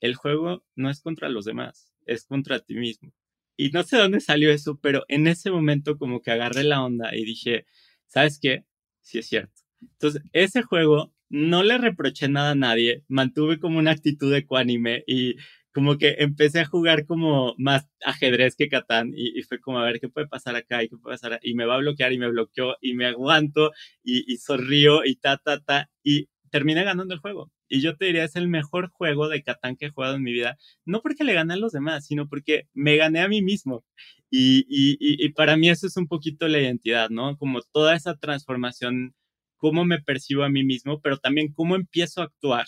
[0.00, 3.12] el juego no es contra los demás es contra ti mismo.
[3.56, 7.14] Y no sé dónde salió eso, pero en ese momento como que agarré la onda
[7.14, 7.66] y dije,
[8.06, 8.64] ¿sabes qué?
[9.00, 9.62] Sí es cierto.
[9.80, 15.36] Entonces, ese juego no le reproché nada a nadie, mantuve como una actitud ecuánime y
[15.72, 20.00] como que empecé a jugar como más ajedrez que Catán y, fue como a ver
[20.00, 22.28] qué puede pasar acá y qué puede pasar y me va a bloquear y me
[22.28, 27.20] bloqueó y me aguanto y, y sonrío y ta, ta, ta y terminé ganando el
[27.20, 27.50] juego.
[27.66, 30.32] Y yo te diría, es el mejor juego de Catán que he jugado en mi
[30.32, 33.84] vida, no porque le gané a los demás, sino porque me gané a mí mismo.
[34.30, 37.36] Y, y, y, para mí eso es un poquito la identidad, ¿no?
[37.38, 39.14] Como toda esa transformación,
[39.56, 42.66] cómo me percibo a mí mismo, pero también cómo empiezo a actuar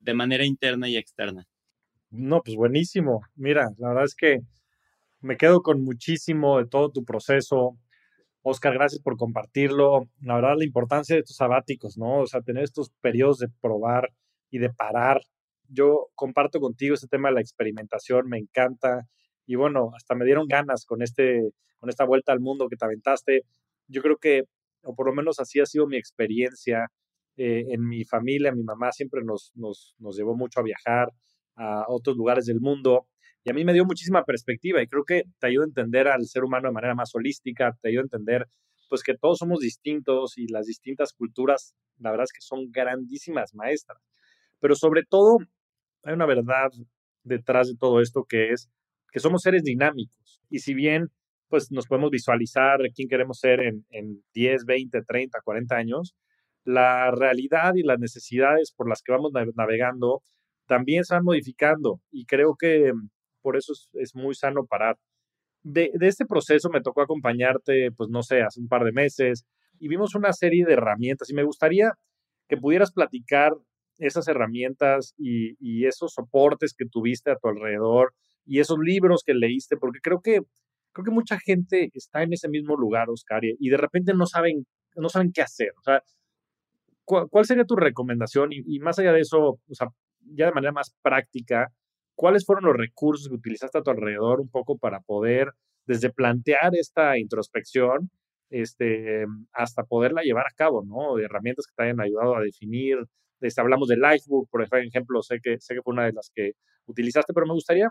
[0.00, 1.46] de manera interna y externa.
[2.10, 3.20] No, pues buenísimo.
[3.36, 4.40] Mira, la verdad es que
[5.20, 7.78] me quedo con muchísimo de todo tu proceso.
[8.42, 10.08] Oscar, gracias por compartirlo.
[10.20, 12.20] La verdad, la importancia de estos sabáticos, ¿no?
[12.20, 14.10] O sea, tener estos periodos de probar
[14.50, 15.20] y de parar.
[15.68, 19.06] Yo comparto contigo este tema de la experimentación, me encanta.
[19.46, 22.84] Y bueno, hasta me dieron ganas con, este, con esta vuelta al mundo que te
[22.84, 23.42] aventaste.
[23.86, 24.44] Yo creo que,
[24.82, 26.88] o por lo menos así ha sido mi experiencia
[27.36, 28.52] eh, en mi familia.
[28.52, 31.12] Mi mamá siempre nos, nos, nos llevó mucho a viajar
[31.56, 33.06] a otros lugares del mundo.
[33.44, 36.26] Y a mí me dio muchísima perspectiva y creo que te ayuda a entender al
[36.26, 38.48] ser humano de manera más holística, te ayuda a entender
[38.88, 43.54] pues que todos somos distintos y las distintas culturas, la verdad es que son grandísimas
[43.54, 44.02] maestras.
[44.60, 45.38] Pero sobre todo,
[46.02, 46.70] hay una verdad
[47.22, 48.70] detrás de todo esto que es
[49.12, 50.40] que somos seres dinámicos.
[50.50, 51.10] Y si bien
[51.48, 56.14] pues nos podemos visualizar quién queremos ser en, en 10, 20, 30, 40 años,
[56.64, 60.22] la realidad y las necesidades por las que vamos navegando
[60.66, 62.92] también se van modificando y creo que
[63.48, 64.98] por eso es, muy sano parar.
[65.62, 69.46] De, este proceso me tocó acompañarte, pues no sé, hace un par de meses
[69.80, 71.92] y vimos una serie de herramientas y me gustaría
[72.46, 73.52] que pudieras platicar
[73.96, 78.12] esas herramientas y, esos soportes que tuviste a tu alrededor
[78.44, 80.40] y esos libros que leíste, porque creo que,
[80.92, 84.66] creo que mucha gente está en ese mismo lugar, Oscar, y de repente no saben,
[84.94, 85.70] no saben qué hacer.
[85.78, 86.02] O sea,
[87.06, 88.50] ¿cuál, sería tu recomendación?
[88.52, 89.88] Y, más allá de eso, o sea,
[90.20, 91.72] ya de manera más práctica,
[92.18, 95.52] ¿cuáles fueron los recursos que utilizaste a tu alrededor un poco para poder,
[95.86, 98.10] desde plantear esta introspección,
[98.50, 101.14] este, hasta poderla llevar a cabo, ¿no?
[101.16, 102.98] De herramientas que te hayan ayudado a definir
[103.40, 106.52] este, hablamos de Lifebook, por ejemplo, sé que, sé que fue una de las que
[106.86, 107.90] utilizaste, pero me gustaría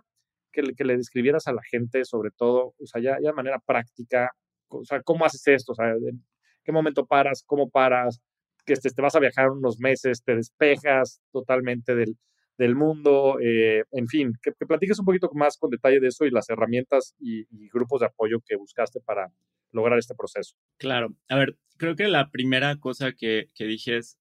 [0.51, 3.59] que, que le describieras a la gente, sobre todo, o sea, ya, ya de manera
[3.65, 4.31] práctica,
[4.69, 6.25] o sea, cómo haces esto, o sea, en
[6.63, 8.19] qué momento paras, cómo paras,
[8.65, 12.17] que te, te vas a viajar unos meses, te despejas totalmente del,
[12.57, 16.31] del mundo, eh, en fin, que, platiques un poquito más con detalle de eso y
[16.31, 19.31] las herramientas y, grupos de apoyo que buscaste para
[19.71, 20.55] lograr este proceso.
[20.77, 24.17] Claro, a ver, creo que la primera cosa que, que dije es,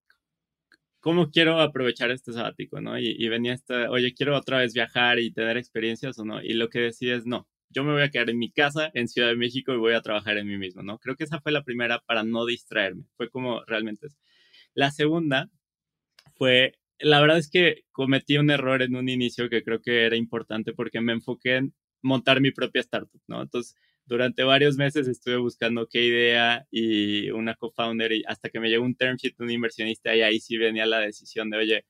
[1.00, 2.98] ¿cómo quiero aprovechar este sabático, no?
[2.98, 6.52] Y, y, venía esta, oye, quiero otra vez viajar y tener experiencias o no, y
[6.52, 9.28] lo que decidí es, no, yo me voy a quedar en mi casa en Ciudad
[9.28, 10.98] de México y voy a trabajar en mí mismo, ¿no?
[10.98, 14.16] Creo que esa fue la primera para no distraerme, fue como realmente es.
[14.74, 15.50] La segunda
[16.36, 20.16] fue la verdad es que cometí un error en un inicio que creo que era
[20.16, 23.42] importante porque me enfoqué en montar mi propia startup, ¿no?
[23.42, 28.68] Entonces, durante varios meses estuve buscando qué idea y una co-founder y hasta que me
[28.70, 31.84] llegó un term sheet de un inversionista y ahí sí venía la decisión de, oye,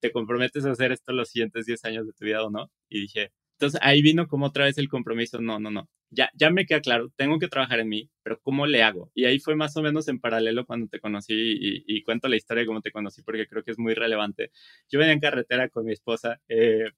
[0.00, 2.70] ¿te comprometes a hacer esto los siguientes 10 años de tu vida o no?
[2.88, 6.50] Y dije, entonces ahí vino como otra vez el compromiso, no, no, no, ya, ya
[6.50, 9.10] me queda claro, tengo que trabajar en mí, pero ¿cómo le hago?
[9.14, 12.62] Y ahí fue más o menos en paralelo cuando te conocí y, cuento la historia
[12.62, 14.50] de cómo te conocí porque creo que es muy relevante.
[14.90, 16.90] Yo venía en carretera con mi esposa, eh,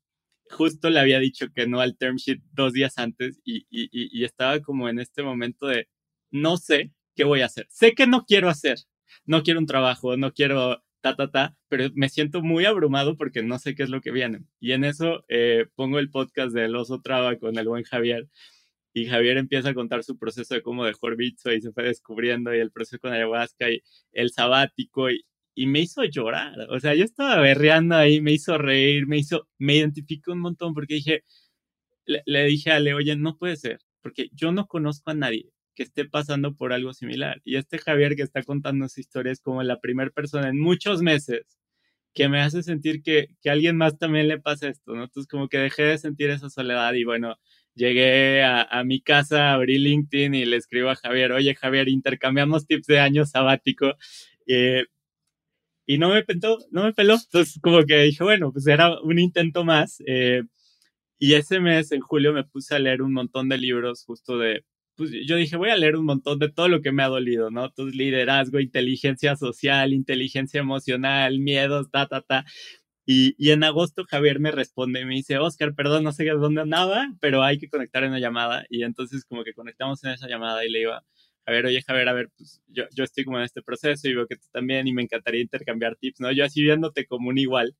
[0.50, 4.60] justo le había dicho que no al term sheet dos días antes y, y estaba
[4.60, 5.88] como en este momento de,
[6.30, 8.78] no sé qué voy a hacer, sé que no quiero hacer,
[9.24, 13.42] no quiero un trabajo, no quiero ta, ta, ta, pero me siento muy abrumado porque
[13.42, 14.42] no sé qué es lo que viene.
[14.60, 18.28] Y en eso eh, pongo el podcast del Oso Traba con el buen Javier.
[18.92, 22.54] Y Javier empieza a contar su proceso de cómo dejó bicho y se fue descubriendo
[22.54, 25.24] y el proceso con ayahuasca y el sabático y,
[25.54, 26.54] y me hizo llorar.
[26.70, 30.74] O sea, yo estaba berreando ahí, me hizo reír, me hizo, me identificó un montón
[30.74, 31.24] porque dije,
[32.06, 35.52] le, le dije a Ale, oye, no puede ser, porque yo no conozco a nadie
[35.74, 37.40] que esté pasando por algo similar.
[37.44, 41.02] Y este Javier que está contando esa historia es como la primera persona en muchos
[41.02, 41.46] meses
[42.14, 45.04] que me hace sentir que, que a alguien más también le pasa esto, ¿no?
[45.04, 47.36] Entonces como que dejé de sentir esa soledad y bueno,
[47.74, 52.66] llegué a, a, mi casa, abrí LinkedIn y le escribo a Javier, oye Javier, intercambiamos
[52.66, 53.94] tips de año sabático.
[54.46, 54.84] Eh,
[55.86, 57.14] y no me peló, no me peló.
[57.14, 60.02] Entonces como que dije, bueno, pues era un intento más.
[60.06, 60.42] Eh,
[61.18, 64.64] y ese mes, en julio, me puse a leer un montón de libros justo de
[65.00, 67.50] pues yo dije, voy a leer un montón de todo lo que me ha dolido,
[67.50, 67.64] ¿no?
[67.64, 72.44] Entonces, liderazgo, inteligencia social, inteligencia emocional, miedos, ta, ta, ta.
[73.12, 76.60] Y, y, en agosto Javier me responde y me dice, Oscar, perdón, no sé dónde
[76.60, 78.66] andaba, pero hay que conectar en una llamada.
[78.70, 81.04] Y entonces como que conectamos en esa llamada y le iba,
[81.44, 84.14] a ver, oye Javier, a ver, pues yo, yo estoy como en este proceso y
[84.14, 86.30] veo que tú también y me encantaría intercambiar tips, ¿no?
[86.30, 87.74] Yo así viéndote como un igual.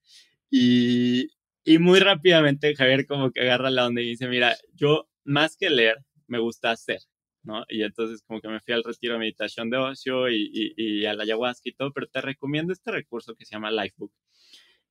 [0.50, 1.28] Y,
[1.64, 5.70] y muy rápidamente Javier como que agarra la onda y dice, mira, yo más que
[5.70, 7.02] leer, me gusta hacer.
[7.44, 7.64] ¿no?
[7.68, 11.06] Y entonces como que me fui al retiro de meditación de ocio y, y, y
[11.06, 14.12] a la ayahuasca y todo, pero te recomiendo este recurso que se llama Lifebook,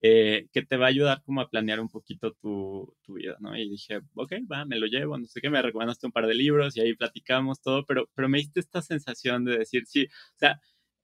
[0.02, 3.58] eh, que te va a ayudar como a planear un poquito tu, tu, vida, ¿no?
[3.58, 6.36] Y dije, ok, va, me lo llevo, no sé qué, me recomendaste un par de
[6.36, 10.38] libros y ahí platicamos todo, pero, pero me diste esta sensación de decir, sí, o
[10.38, 10.62] sea,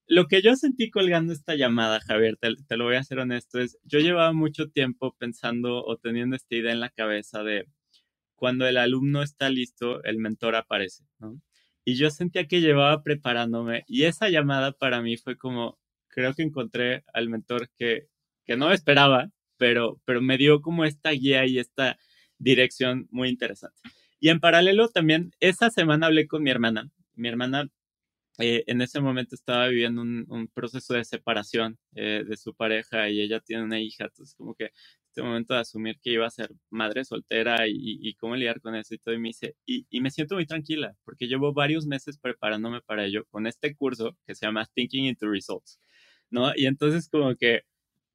[0.07, 3.59] lo que yo sentí colgando esta llamada, Javier, te, te lo voy a ser honesto,
[3.59, 7.67] es, yo llevaba mucho tiempo pensando o teniendo esta idea en la cabeza de,
[8.35, 11.41] cuando el alumno está listo, el mentor aparece, ¿no?
[11.85, 16.43] Y yo sentía que llevaba preparándome y esa llamada para mí fue como, creo que
[16.43, 18.07] encontré al mentor que,
[18.45, 21.97] que no esperaba, pero, pero me dio como esta guía y esta
[22.37, 23.77] dirección muy interesante.
[24.19, 26.89] Y en paralelo también, esa semana hablé con mi hermana.
[27.15, 27.69] Mi hermana
[28.39, 33.21] eh, en ese momento estaba viviendo un, proceso de separación eh, de su pareja y
[33.21, 34.71] ella tiene una hija, entonces como que
[35.07, 38.93] este momento de asumir que iba a ser madre soltera y, cómo lidiar con eso
[38.93, 42.17] y todo, y me dice, y, y, me siento muy tranquila, porque llevo varios meses
[42.17, 45.79] preparándome para ello con este curso que se llama Thinking into Results,
[46.29, 46.51] ¿no?
[46.55, 47.63] Y entonces como que,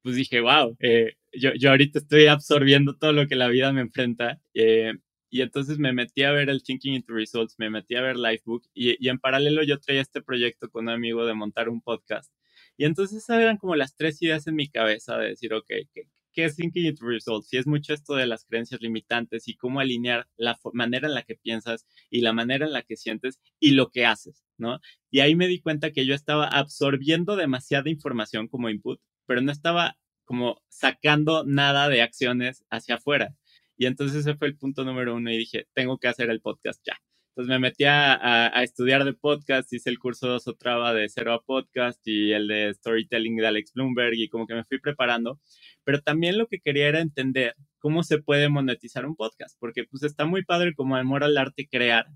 [0.03, 3.81] pues dije, wow, eh, yo, yo ahorita estoy absorbiendo todo lo que la vida me
[3.81, 4.93] enfrenta, eh,
[5.29, 8.63] y entonces me metí a ver el Thinking into Results, me metí a ver Lifebook,
[8.73, 12.33] y, y en paralelo yo traía este proyecto con un amigo de montar un podcast.
[12.77, 16.45] Y entonces eran como las tres ideas en mi cabeza de decir, ok, ¿qué, qué
[16.45, 20.27] es Thinking Into Results, si es mucho esto de las creencias limitantes y cómo alinear
[20.37, 23.89] la manera en la que piensas y la manera en la que sientes y lo
[23.91, 24.79] que haces, ¿no?
[25.09, 29.51] Y ahí me di cuenta que yo estaba absorbiendo demasiada información como input, pero no
[29.51, 33.35] estaba como sacando nada de acciones hacia afuera.
[33.77, 36.81] Y entonces ese fue el punto número uno y dije, tengo que hacer el podcast
[36.85, 36.97] ya.
[37.31, 41.41] Entonces me metí a, estudiar de podcast, hice el curso de Osotrava de Cero a
[41.41, 45.39] Podcast y el de Storytelling de Alex Bloomberg y como que me fui preparando.
[45.85, 50.03] Pero también lo que quería era entender cómo se puede monetizar un podcast, porque pues
[50.03, 52.07] está muy padre como amor al arte crear,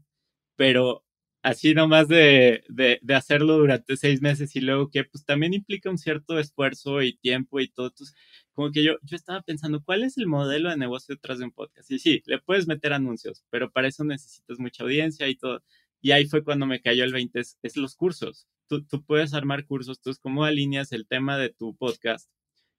[0.58, 1.05] pero
[1.46, 5.92] así nomás de, de, de, hacerlo durante seis meses y luego que pues también implica
[5.92, 7.88] un cierto esfuerzo y tiempo y todo.
[7.88, 8.16] Entonces,
[8.54, 11.52] como que yo, yo estaba pensando, ¿cuál es el modelo de negocio detrás de un
[11.52, 11.92] podcast?
[11.92, 15.64] Y sí, le puedes meter anuncios, pero para eso necesitas mucha audiencia y todo.
[16.02, 18.48] Y ahí fue cuando me cayó el 20, es, es los cursos.
[18.68, 22.28] Tú, tú puedes armar cursos, tú cómo alineas el tema de tu podcast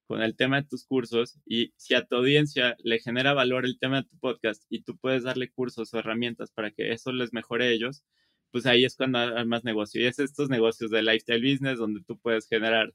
[0.06, 3.78] con el tema de tus cursos y si a tu audiencia le genera valor el
[3.78, 7.32] tema de tu podcast y tú puedes darle cursos o herramientas para que eso les
[7.32, 8.04] mejore a ellos,
[8.50, 10.00] pues ahí es cuando hay más negocio.
[10.02, 12.94] Y es estos negocios de lifestyle business donde tú puedes generar,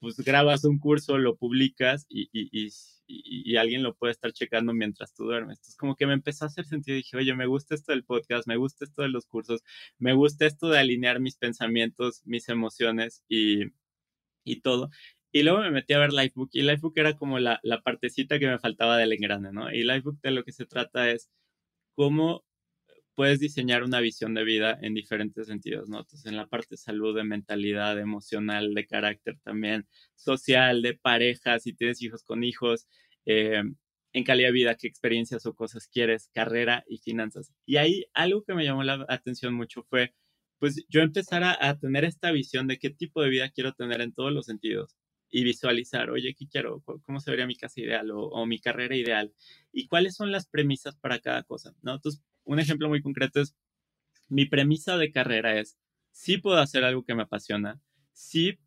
[0.00, 2.70] pues grabas un curso, lo publicas y, y, y,
[3.06, 5.58] y, alguien lo puede estar checando mientras tú duermes.
[5.58, 6.96] Entonces como que me empezó a hacer sentido.
[6.96, 9.62] Dije, oye, me gusta esto del podcast, me gusta esto de los cursos,
[9.98, 13.66] me gusta esto de alinear mis pensamientos, mis emociones y,
[14.44, 14.90] y todo.
[15.32, 18.48] Y luego me metí a ver Lifebook y Lifebook era como la, la partecita que
[18.48, 19.72] me faltaba del engrane, ¿no?
[19.72, 21.30] Y Lifebook de lo que se trata es
[21.94, 22.44] cómo
[23.14, 26.00] puedes diseñar una visión de vida en diferentes sentidos, ¿no?
[26.00, 31.58] Entonces, en la parte de salud, de mentalidad, emocional, de carácter también, social, de pareja,
[31.60, 32.88] si tienes hijos con hijos,
[33.26, 33.62] eh,
[34.12, 37.52] en calidad de vida, qué experiencias o cosas quieres, carrera y finanzas.
[37.66, 40.14] Y ahí algo que me llamó la atención mucho fue,
[40.58, 44.12] pues yo empezar a, tener esta visión de qué tipo de vida quiero tener en
[44.12, 44.96] todos los sentidos
[45.30, 46.82] y visualizar, oye, ¿qué quiero?
[46.82, 49.32] ¿Cómo se vería mi casa ideal o, mi carrera ideal?
[49.72, 51.74] ¿Y cuáles son las premisas para cada cosa?
[51.82, 51.94] ¿no?
[51.94, 53.56] Entonces, un ejemplo muy concreto es,
[54.28, 55.78] mi premisa de carrera es,
[56.10, 57.80] sí puedo hacer algo que me apasiona,
[58.12, 58.58] sí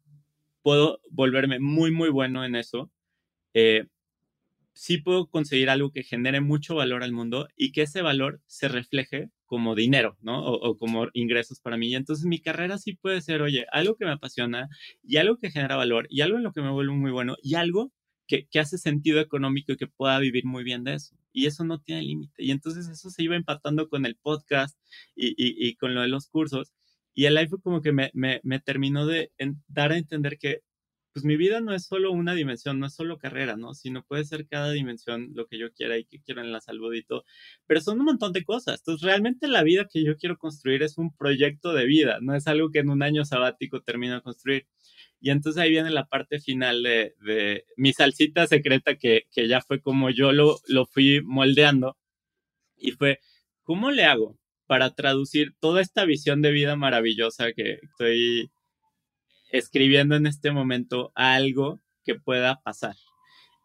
[0.62, 2.92] puedo volverme muy, muy bueno en eso,
[3.54, 3.88] eh,
[4.74, 8.68] sí puedo conseguir algo que genere mucho valor al mundo y que ese valor se
[8.68, 10.46] refleje como dinero, ¿no?
[10.46, 11.90] O, como ingresos para mí.
[11.90, 14.70] Y entonces mi carrera sí puede ser, oye, algo que me apasiona
[15.04, 17.56] y algo que genera valor y algo en lo que me vuelvo muy bueno y
[17.56, 17.94] algo
[18.28, 21.16] que, que hace sentido económico y que pueda vivir muy bien de eso.
[21.36, 22.44] Y eso no tiene límite.
[22.44, 24.78] Y entonces eso se iba empatando con el podcast
[25.16, 26.74] y, y, y con lo de los cursos.
[27.14, 29.32] Y el live como que me, me, me terminó de
[29.68, 30.62] dar a entender que
[31.14, 33.74] pues mi vida no es solo una dimensión, no es solo carrera, ¿no?
[33.74, 36.94] Sino puede ser cada dimensión lo que yo quiera y que quiero en la salud
[36.94, 37.24] y todo.
[37.68, 38.80] Pero son un montón de cosas.
[38.82, 42.48] Entonces, realmente la vida que yo quiero construir es un proyecto de vida, no es
[42.48, 44.68] algo que en un año sabático termino de construir.
[45.20, 49.62] Y entonces ahí viene la parte final de, de mi salsita secreta que, que, ya
[49.62, 51.98] fue como yo lo, lo fui moldeando.
[52.78, 53.20] Y fue,
[53.64, 54.38] ¿cómo le hago
[54.68, 58.52] para traducir toda esta visión de vida maravillosa que estoy
[59.52, 62.96] escribiendo en este momento algo que pueda pasar.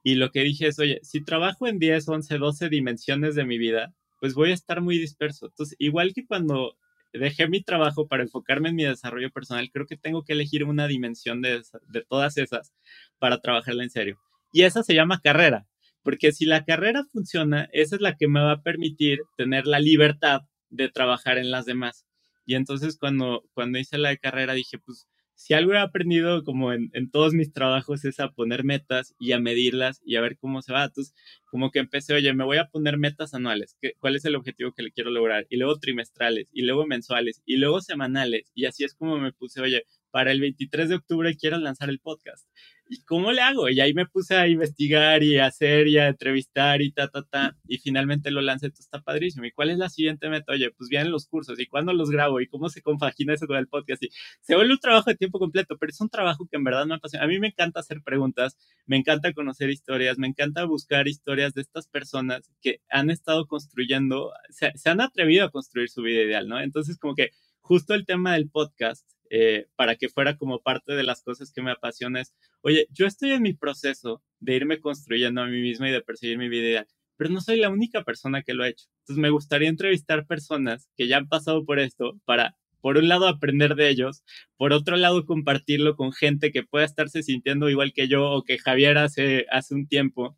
[0.03, 3.59] Y lo que dije es, oye, si trabajo en 10, 11, 12 dimensiones de mi
[3.59, 5.47] vida, pues voy a estar muy disperso.
[5.47, 6.77] Entonces, igual que cuando
[7.13, 10.87] dejé mi trabajo para enfocarme en mi desarrollo personal, creo que tengo que elegir una
[10.87, 11.63] dimensión de,
[12.09, 12.73] todas esas
[13.19, 14.19] para trabajarla en serio.
[14.53, 15.67] Y esa se llama carrera,
[16.03, 19.79] porque si la carrera funciona, esa es la que me va a permitir tener la
[19.79, 22.07] libertad de trabajar en las demás.
[22.47, 25.07] Y entonces cuando, cuando hice la carrera dije, pues
[25.41, 29.33] si algo he aprendido como en, en, todos mis trabajos es a poner metas y
[29.33, 30.85] a medirlas y a ver cómo se va.
[30.85, 31.15] Entonces,
[31.47, 34.73] como que empecé, oye, me voy a poner metas anuales, ¿Qué, ¿cuál es el objetivo
[34.73, 35.47] que le quiero lograr?
[35.49, 38.53] Y luego trimestrales, y luego mensuales, y luego semanales.
[38.55, 42.01] Y así es como me puse, oye, para el 23 de octubre quiero lanzar el
[42.01, 42.47] podcast.
[42.91, 43.69] ¿y cómo le hago?
[43.69, 47.23] Y ahí me puse a investigar y a hacer y a entrevistar y ta, ta,
[47.23, 49.47] ta, y finalmente lo lancé, esto está padrísimo.
[49.47, 50.53] ¿Y cuál es la siguiente meta?
[50.53, 52.41] Oye, pues vienen los cursos, ¿y cuándo los grabo?
[52.41, 54.03] ¿Y cómo se compagina eso con el podcast?
[54.03, 56.85] Y se vuelve un trabajo de tiempo completo, pero es un trabajo que en verdad
[56.85, 57.25] me apasiona.
[57.25, 58.57] A mí me encanta hacer preguntas,
[58.87, 64.33] me encanta conocer historias, me encanta buscar historias de estas personas que han estado construyendo,
[64.49, 66.61] se, se han atrevido a construir su vida ideal, ¿no?
[66.61, 67.31] Entonces, como que
[67.61, 71.63] justo el tema del podcast eh, para que fuera como parte de las cosas que
[71.63, 75.89] me apasionan es, oye, yo estoy en mi proceso de irme construyendo a mí misma
[75.89, 78.69] y de perseguir mi vida ideal, pero no soy la única persona que lo ha
[78.69, 78.87] hecho.
[79.03, 83.29] Entonces me gustaría entrevistar personas que ya han pasado por esto para, por un lado,
[83.29, 84.25] aprender de ellos,
[84.57, 88.59] por otro lado, compartirlo con gente que pueda estarse sintiendo igual que yo o que
[88.59, 90.37] Javier hace, hace un tiempo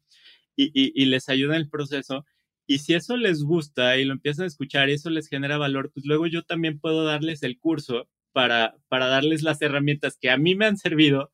[0.54, 2.26] y, y, les ayuda en el proceso.
[2.66, 5.90] Y si eso les gusta y lo empiezan a escuchar y eso les genera valor,
[5.94, 10.36] pues luego yo también puedo darles el curso para, para darles las herramientas que a
[10.36, 11.30] mí me han servido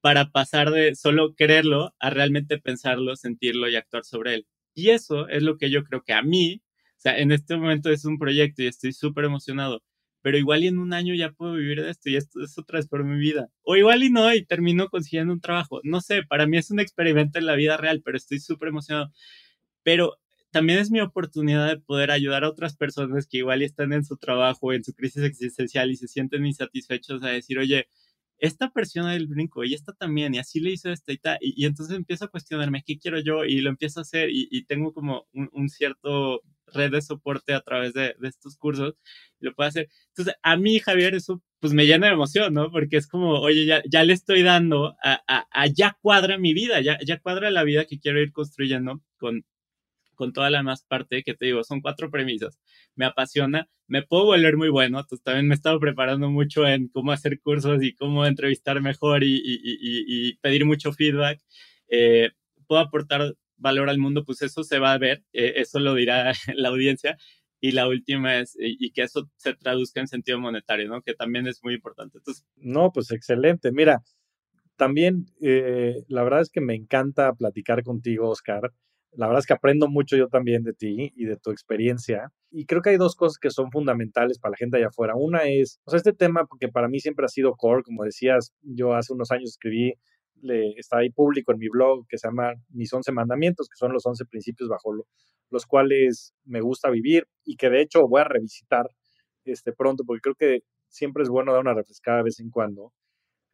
[0.00, 4.46] para pasar de solo quererlo a realmente pensarlo, sentirlo y actuar sobre él.
[4.74, 6.62] Y eso es lo que yo creo que a mí,
[6.96, 9.82] o sea, en este momento es un proyecto y estoy súper emocionado,
[10.22, 13.14] pero igual y en un año ya puedo vivir de esto y esto, eso transformó
[13.14, 13.48] mi vida.
[13.62, 15.80] O igual y no, y termino consiguiendo un trabajo.
[15.84, 19.12] No sé, para mí es un experimento en la vida real, pero estoy súper emocionado.
[19.82, 20.18] Pero
[20.52, 24.16] también es mi oportunidad de poder ayudar a otras personas que igual están en su
[24.18, 27.88] trabajo, en su crisis existencial y se sienten insatisfechos a decir, oye,
[28.38, 31.64] esta persona del brinco y esta también, y así le hizo esta y tal, y,
[31.64, 35.26] entonces empiezo a cuestionarme qué quiero yo y lo empiezo a hacer y, tengo como
[35.32, 38.94] un, cierto red de soporte a través de, estos cursos,
[39.40, 39.88] lo puedo hacer.
[40.08, 42.70] Entonces, a mí, Javier, eso pues me llena de emoción, ¿no?
[42.70, 46.80] Porque es como, oye, ya, ya le estoy dando a, a ya cuadra mi vida,
[46.80, 49.44] ya, ya cuadra la vida que quiero ir construyendo con,
[50.22, 52.60] con toda la demás parte que te digo, son cuatro premisas.
[52.94, 56.86] Me apasiona, me puedo volver muy bueno, entonces también me he estado preparando mucho en
[56.86, 61.40] cómo hacer cursos y cómo entrevistar mejor y pedir mucho feedback.
[61.88, 62.30] eh,
[62.68, 66.32] puedo aportar valor al mundo, pues eso se va a ver, eh, eso lo dirá
[66.54, 67.18] la audiencia.
[67.60, 71.02] Y la última es, y que eso se traduzca en sentido monetario, ¿no?
[71.02, 72.18] Que también es muy importante.
[72.18, 73.72] Entonces, no, pues excelente.
[73.72, 74.02] Mira,
[74.76, 78.72] también eh, la verdad es que me encanta platicar contigo, Oscar.
[79.12, 82.32] La verdad es que aprendo mucho yo también de ti y de tu experiencia.
[82.50, 85.14] Y creo que hay dos cosas que son fundamentales para la gente allá afuera.
[85.16, 88.52] Una es, o sea, este tema, porque para mí siempre ha sido core, como decías,
[88.62, 89.94] yo hace unos años escribí,
[90.40, 93.92] le, está ahí público en mi blog que se llama Mis 11 Mandamientos, que son
[93.92, 94.92] los 11 principios bajo
[95.50, 98.88] los cuales me gusta vivir y que de hecho voy a revisitar
[99.44, 102.92] este pronto, porque creo que siempre es bueno dar una refrescada de vez en cuando.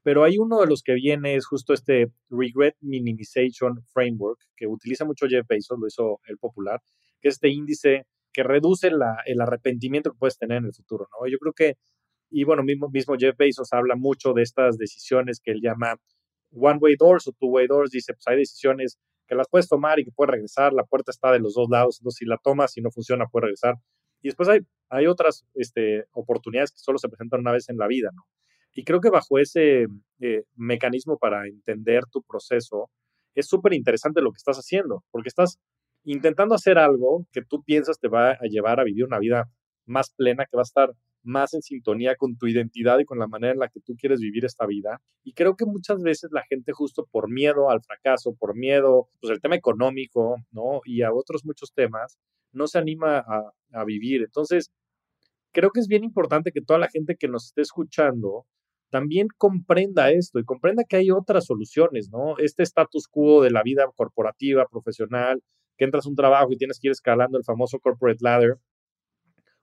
[0.09, 5.05] Pero hay uno de los que viene, es justo este Regret Minimization Framework, que utiliza
[5.05, 6.81] mucho Jeff Bezos, lo hizo el popular,
[7.21, 11.31] que es este índice que reduce el arrepentimiento que puedes tener en el futuro, ¿no?
[11.31, 11.75] Yo creo que,
[12.31, 15.97] y bueno, mismo, mismo Jeff Bezos habla mucho de estas decisiones que él llama
[16.53, 20.13] one-way doors o two-way doors, dice, pues hay decisiones que las puedes tomar y que
[20.13, 22.91] puedes regresar, la puerta está de los dos lados, entonces si la tomas, si no
[22.91, 23.75] funciona, puedes regresar.
[24.23, 27.87] Y después hay, hay otras este, oportunidades que solo se presentan una vez en la
[27.87, 28.23] vida, ¿no?
[28.73, 29.87] Y creo que bajo ese
[30.21, 32.91] eh, mecanismo para entender tu proceso,
[33.35, 35.59] es súper interesante lo que estás haciendo, porque estás
[36.05, 39.49] intentando hacer algo que tú piensas te va a llevar a vivir una vida
[39.87, 40.93] más plena, que va a estar
[41.23, 44.21] más en sintonía con tu identidad y con la manera en la que tú quieres
[44.21, 45.01] vivir esta vida.
[45.25, 49.33] Y creo que muchas veces la gente justo por miedo al fracaso, por miedo, pues
[49.33, 50.81] el tema económico, ¿no?
[50.85, 52.19] Y a otros muchos temas,
[52.53, 54.23] no se anima a, a vivir.
[54.23, 54.71] Entonces,
[55.53, 58.47] creo que es bien importante que toda la gente que nos esté escuchando
[58.91, 62.39] también comprenda esto y comprenda que hay otras soluciones, ¿no?
[62.39, 65.43] Este status quo de la vida corporativa, profesional,
[65.77, 68.57] que entras a un trabajo y tienes que ir escalando el famoso corporate ladder.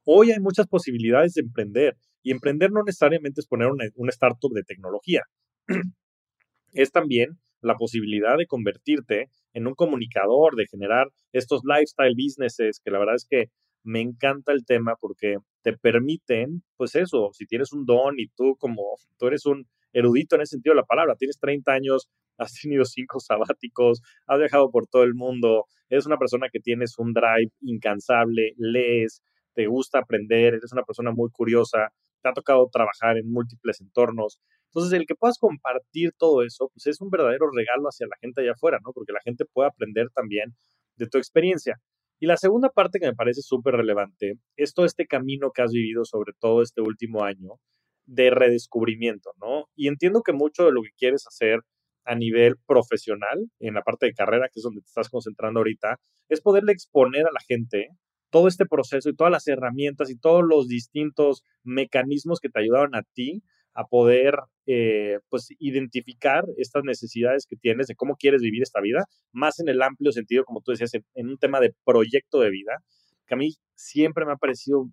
[0.06, 4.52] Hoy hay muchas posibilidades de emprender y emprender no necesariamente es poner una, un startup
[4.54, 5.24] de tecnología.
[6.74, 12.92] es también la posibilidad de convertirte en un comunicador, de generar estos lifestyle businesses, que
[12.92, 13.46] la verdad es que
[13.84, 18.56] me encanta el tema porque te permiten, pues eso, si tienes un don y tú
[18.60, 18.84] como,
[19.18, 22.08] tú eres un erudito en ese sentido de la palabra, tienes 30 años,
[22.38, 27.00] has tenido cinco sabáticos, has viajado por todo el mundo, eres una persona que tienes
[27.00, 29.24] un drive incansable, lees,
[29.56, 31.90] te gusta aprender, eres una persona muy curiosa,
[32.22, 34.40] te ha tocado trabajar en múltiples entornos.
[34.68, 38.42] Entonces, el que puedas compartir todo eso, pues es un verdadero regalo hacia la gente
[38.42, 38.92] allá afuera, ¿no?
[38.94, 40.54] Porque la gente puede aprender también
[40.98, 41.80] de tu experiencia.
[42.20, 45.72] Y la segunda parte que me parece súper relevante es todo este camino que has
[45.72, 47.60] vivido, sobre todo este último año,
[48.06, 49.66] de redescubrimiento, ¿no?
[49.76, 51.60] Y entiendo que mucho de lo que quieres hacer
[52.06, 56.00] a nivel profesional, en la parte de carrera, que es donde te estás concentrando ahorita,
[56.30, 57.90] es poderle exponer a la gente
[58.30, 62.96] todo este proceso y todas las herramientas y todos los distintos mecanismos que te ayudaron
[62.96, 63.44] a ti
[63.76, 69.06] a poder eh, pues identificar estas necesidades que tienes de cómo quieres vivir esta vida,
[69.32, 72.80] más en el amplio sentido, como tú decías, en, un tema de proyecto de vida,
[73.28, 74.90] que a mí siempre me ha parecido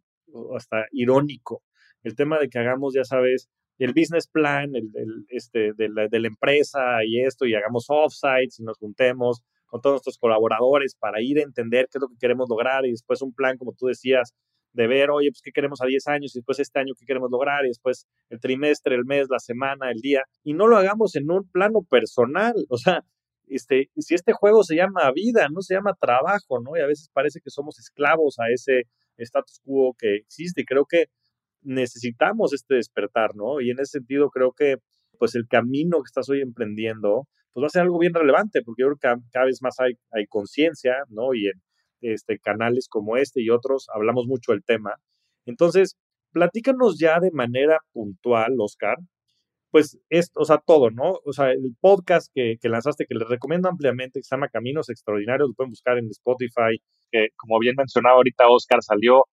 [0.57, 1.63] hasta irónico
[2.03, 4.91] el tema de que hagamos, ya sabes, el business plan el,
[5.29, 9.81] este, de, la, de la empresa y esto, y hagamos offsites y nos juntemos con
[9.81, 13.23] todos nuestros colaboradores para ir a entender qué es lo que queremos lograr y después
[13.23, 14.35] un plan, como tú decías,
[14.73, 17.31] de ver, oye, pues qué queremos a 10 años y después este año qué queremos
[17.31, 21.15] lograr y después el trimestre, el mes, la semana, el día, y no lo hagamos
[21.17, 23.05] en un plano personal, o sea,
[23.49, 26.77] este, si este juego se llama vida, no se llama trabajo, ¿no?
[26.77, 28.85] Y a veces parece que somos esclavos a ese
[29.19, 31.07] status quo que existe y creo que
[31.63, 33.61] necesitamos este despertar, ¿no?
[33.61, 34.77] Y en ese sentido creo que
[35.19, 38.83] pues el camino que estás hoy emprendiendo, pues va a ser algo bien relevante, porque
[38.83, 41.35] yo creo que cada vez más hay, conciencia, ¿no?
[41.35, 41.51] Y
[42.03, 44.97] este, canales como este y otros, hablamos mucho del tema.
[45.47, 45.97] Entonces,
[46.33, 48.97] platícanos ya de manera puntual, Oscar,
[49.71, 51.19] pues esto, o sea, todo, ¿no?
[51.25, 54.91] O sea, el podcast que, que, lanzaste, que les recomiendo ampliamente, que se llama Caminos
[54.91, 56.79] Extraordinarios, lo pueden buscar en Spotify,
[57.11, 59.25] que como bien mencionaba ahorita Oscar, salió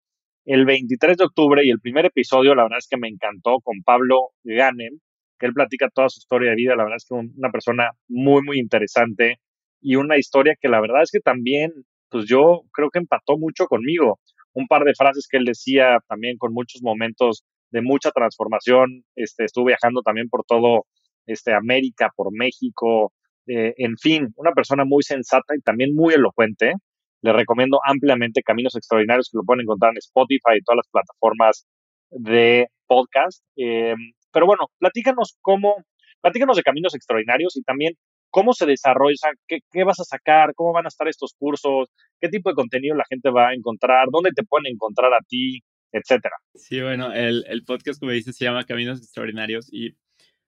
[0.45, 3.84] el 23 de octubre y el primer episodio, la verdad es que me encantó con
[3.84, 4.99] Pablo Ganem,
[5.38, 8.41] que él platica toda su historia de vida, la verdad es que una persona muy,
[8.41, 9.39] muy interesante
[9.82, 11.72] y una historia que la verdad es que también
[12.10, 14.20] pues yo creo que empató mucho conmigo.
[14.53, 19.03] Un par de frases que él decía también con muchos momentos de mucha transformación.
[19.16, 20.86] Este, estuve viajando también por todo
[21.26, 23.14] este, América, por México,
[23.47, 26.74] eh, en fin, una persona muy sensata y también muy elocuente.
[27.22, 31.68] Le recomiendo ampliamente Caminos Extraordinarios que lo pueden encontrar en Spotify y todas las plataformas
[32.12, 33.43] de podcast.
[33.57, 33.95] Eh,
[34.32, 35.78] pero bueno, platícanos cómo,
[36.22, 37.93] platícanos de Caminos Extraordinarios y también
[38.30, 42.30] cómo se desarrolla, qué, qué, vas a sacar, cómo van a estar estos cursos, qué
[42.30, 45.62] tipo de contenido la gente va a encontrar, dónde te pueden encontrar a ti,
[45.92, 46.36] etcétera.
[46.56, 49.96] Sí, bueno, el, el podcast, como dices, se llama Caminos Extraordinarios y O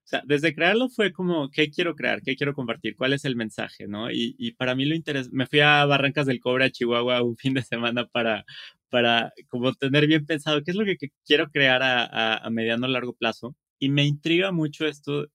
[0.03, 2.21] sea, desde crearlo fue como, ¿qué quiero crear?
[2.21, 2.95] ¿Qué quiero compartir?
[2.95, 3.87] ¿Cuál es el mensaje?
[3.87, 4.11] ¿no?
[4.11, 7.37] Y, y para mí lo interesante, me fui a Barrancas del Cobre, a Chihuahua, un
[7.37, 8.45] fin de semana para,
[8.89, 12.87] para como tener bien pensado qué es lo que, quiero crear a, a, a mediano
[12.87, 13.55] largo plazo.
[13.79, 15.25] Y me intriga mucho esto,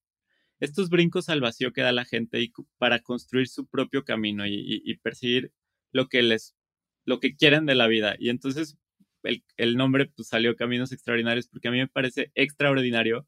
[0.59, 4.97] estos brincos al vacío que da la gente para construir su propio camino y, y,
[4.97, 5.51] perseguir
[5.91, 6.55] lo que les,
[7.05, 8.15] lo que quieren de la vida.
[8.19, 8.77] Y entonces
[9.23, 13.27] el, el, nombre pues, salió Caminos Extraordinarios porque a mí me parece extraordinario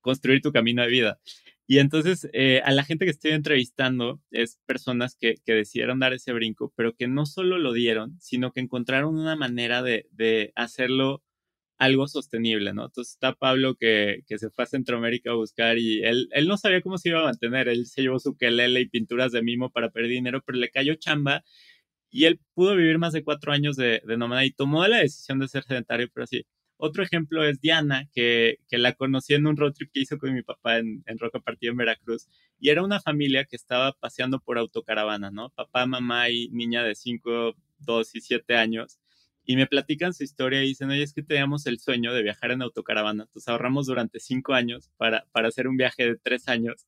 [0.00, 1.20] construir tu camino de vida.
[1.66, 6.12] Y entonces eh, a la gente que estoy entrevistando es personas que, que, decidieron dar
[6.12, 10.52] ese brinco, pero que no solo lo dieron, sino que encontraron una manera de, de
[10.56, 11.23] hacerlo
[11.78, 12.86] algo sostenible, ¿no?
[12.86, 16.56] Entonces está Pablo que, que, se fue a Centroamérica a buscar y él, él no
[16.56, 19.70] sabía cómo se iba a mantener, él se llevó su quelele y pinturas de mimo
[19.70, 21.44] para perder dinero, pero le cayó chamba
[22.10, 25.40] y él pudo vivir más de cuatro años de, de nómada y tomó la decisión
[25.40, 26.46] de ser sedentario, pero así.
[26.76, 30.34] Otro ejemplo es Diana, que, que la conocí en un road trip que hizo con
[30.34, 32.28] mi papá en, en Roca Partido en Veracruz.
[32.58, 35.50] Y era una familia que estaba paseando por autocaravana, ¿no?
[35.50, 39.00] Papá, mamá y niña de 5, 2 y 7 años
[39.44, 42.50] y me platican su historia y dicen, oye, es que teníamos el sueño de viajar
[42.50, 46.86] en autocaravana, entonces ahorramos durante cinco años para, para hacer un viaje de tres años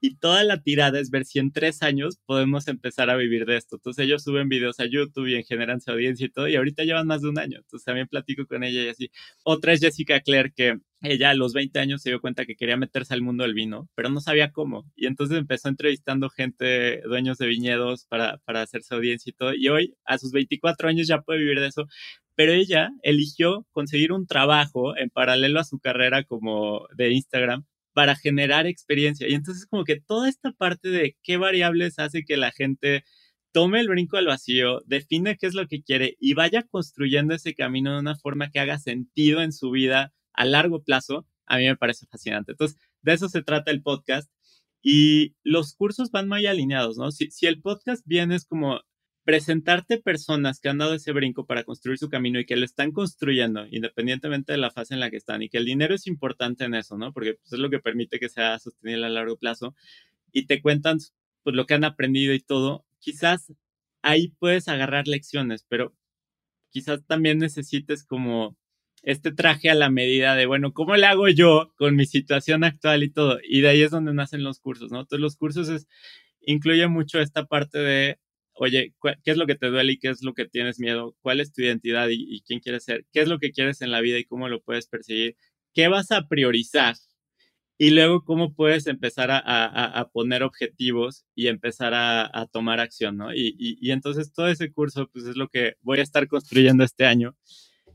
[0.00, 3.56] y toda la tirada es ver si en tres años podemos empezar a vivir de
[3.56, 3.76] esto.
[3.76, 6.84] Entonces ellos suben videos a YouTube y en generan su audiencia y todo, y ahorita
[6.84, 7.58] llevan más de un año.
[7.58, 9.10] Entonces también platico con ella y así.
[9.44, 12.76] Otra es Jessica Claire, que ella a los 20 años se dio cuenta que quería
[12.76, 14.84] meterse al mundo del vino, pero no sabía cómo.
[14.96, 19.54] Y entonces empezó entrevistando gente, dueños de viñedos, para, para hacerse audiencia y todo.
[19.54, 21.86] Y hoy, a sus 24 años, ya puede vivir de eso.
[22.34, 27.64] Pero ella eligió conseguir un trabajo en paralelo a su carrera como de Instagram
[27.98, 29.26] para generar experiencia.
[29.26, 33.02] Y entonces como que toda esta parte de qué variables hace que la gente
[33.50, 37.56] tome el brinco al vacío, define qué es lo que quiere y vaya construyendo ese
[37.56, 41.64] camino de una forma que haga sentido en su vida a largo plazo, a mí
[41.64, 42.52] me parece fascinante.
[42.52, 44.30] Entonces, de eso se trata el podcast.
[44.80, 47.10] Y los cursos van muy alineados, ¿no?
[47.10, 48.80] Si, si el podcast viene es como
[49.28, 52.92] presentarte personas que han dado ese brinco para construir su camino y que lo están
[52.92, 56.64] construyendo, independientemente de la fase en la que están, y que el dinero es importante
[56.64, 57.12] en eso, ¿no?
[57.12, 59.74] Porque pues, es lo que permite que sea sostenible a largo plazo,
[60.32, 60.96] y te cuentan
[61.42, 63.52] pues, lo que han aprendido y todo, quizás
[64.00, 65.94] ahí puedes agarrar lecciones, pero
[66.70, 68.56] quizás también necesites como
[69.02, 73.02] este traje a la medida de, bueno, ¿cómo le hago yo con mi situación actual
[73.02, 73.40] y todo?
[73.46, 75.00] Y de ahí es donde nacen los cursos, ¿no?
[75.00, 75.86] Entonces los cursos es,
[76.40, 78.18] incluye mucho esta parte de
[78.58, 81.16] oye, ¿qué es lo que te duele y qué es lo que tienes miedo?
[81.20, 83.06] ¿Cuál es tu identidad y, quién quieres ser?
[83.12, 85.36] ¿Qué es lo que quieres en la vida y cómo lo puedes perseguir?
[85.74, 86.96] ¿Qué vas a priorizar?
[87.78, 93.34] Y luego, ¿cómo puedes empezar a, poner objetivos y empezar a, tomar acción, ¿no?
[93.34, 97.36] Y, entonces todo ese curso, pues es lo que voy a estar construyendo este año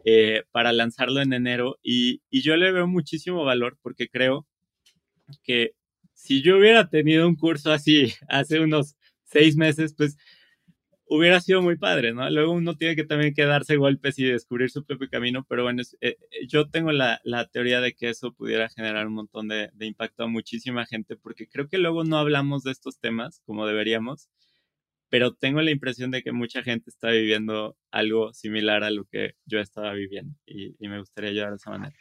[0.05, 1.79] eh, para lanzarlo en enero.
[1.83, 4.47] Y, y yo le veo muchísimo valor porque creo
[5.43, 5.73] que
[6.13, 8.95] si yo hubiera tenido un curso así hace unos
[9.25, 10.17] seis meses, pues
[11.15, 12.27] hubiera sido muy padre, ¿no?
[12.29, 16.17] Luego uno tiene que también quedarse golpes y descubrir su propio camino, pero bueno, eh,
[16.31, 19.85] eh, yo tengo la, la, teoría de que eso pudiera generar un montón de, de,
[19.85, 24.29] impacto a muchísima gente, porque creo que luego no hablamos de estos temas como deberíamos,
[25.09, 29.33] pero tengo la impresión de que mucha gente está viviendo algo similar a lo que
[29.45, 31.95] yo estaba viviendo y, y me gustaría ayudar de esa manera.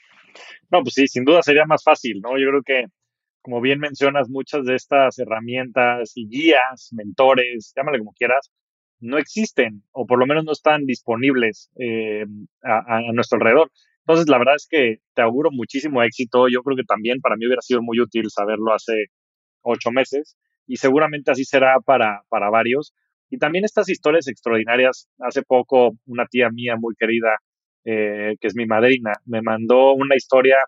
[0.70, 2.38] No, pues sí, sin duda sería más fácil, ¿no?
[2.38, 2.86] Yo creo que
[3.42, 8.50] como bien mencionas, muchas de estas herramientas y guías, mentores, llámale como quieras,
[9.02, 12.24] no existen o por lo menos no están disponibles eh,
[12.62, 13.70] a, nuestro alrededor.
[14.06, 16.46] Entonces, la verdad es que te auguro muchísimo éxito.
[16.48, 19.06] Yo creo que también para mí hubiera sido muy útil saberlo hace
[19.62, 20.36] ocho meses
[20.66, 22.94] y seguramente así será para, para varios.
[23.28, 25.08] Y también estas historias extraordinarias.
[25.18, 27.36] Hace poco una tía mía muy querida,
[27.84, 30.58] eh, que es mi madrina, me mandó una historia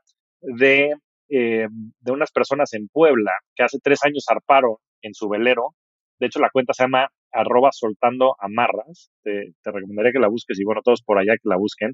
[0.41, 0.93] de,
[1.29, 1.69] eh,
[2.01, 5.75] de unas personas en Puebla que hace tres años zarparon en su velero.
[6.19, 9.11] De hecho, la cuenta se llama arroba soltando amarras.
[9.23, 11.93] Te, te recomendaría que la busques y bueno, todos por allá que la busquen.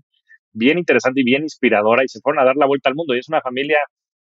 [0.53, 3.15] Bien interesante y bien inspiradora y se fueron a dar la vuelta al mundo.
[3.15, 3.79] Y es una familia,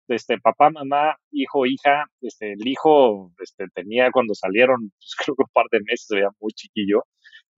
[0.08, 2.04] este, papá, mamá, hijo, hija.
[2.20, 6.16] Este, el hijo este, tenía cuando salieron, pues, creo que un par de meses, se
[6.16, 7.02] veía muy chiquillo.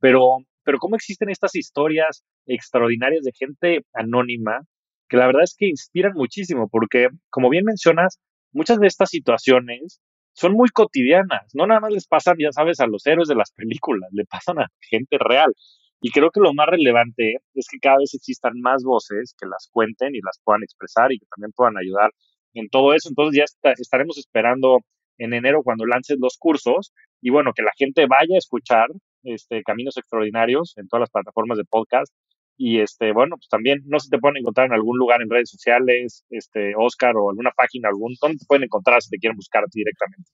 [0.01, 4.63] Pero, pero cómo existen estas historias extraordinarias de gente anónima
[5.11, 8.19] que la verdad es que inspiran muchísimo porque, como bien mencionas,
[8.53, 10.01] muchas de estas situaciones
[10.41, 13.53] son muy cotidianas, no nada más les pasan, ya sabes, a los héroes de las
[13.53, 15.53] películas, le pasan a gente real.
[16.01, 19.69] Y creo que lo más relevante es que cada vez existan más voces que las
[19.71, 22.13] cuenten y las puedan expresar y que también puedan ayudar
[22.55, 23.11] en todo eso.
[23.11, 24.79] Entonces ya estaremos esperando
[25.19, 28.87] en enero cuando lances los cursos y bueno, que la gente vaya a escuchar
[29.25, 32.15] este, Caminos Extraordinarios en todas las plataformas de podcast
[32.63, 35.49] Y este, bueno, pues también no se te pueden encontrar en algún lugar en redes
[35.49, 39.65] sociales, este, Oscar, o alguna página, algún, ¿dónde te pueden encontrar si te quieren buscar
[39.73, 40.31] directamente?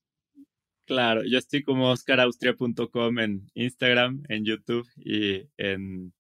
[0.86, 6.12] Claro, yo estoy como oscaraustria.com en Instagram, en YouTube y en,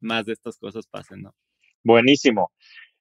[0.00, 1.34] más de estas cosas pasen, ¿no?
[1.82, 2.52] Buenísimo.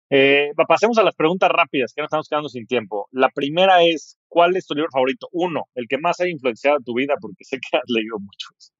[0.09, 3.07] Eh, pasemos a las preguntas rápidas, que no estamos quedando sin tiempo.
[3.11, 5.27] La primera es, ¿cuál es tu libro favorito?
[5.31, 8.73] Uno, el que más ha influenciado tu vida, porque sé que has leído muchos.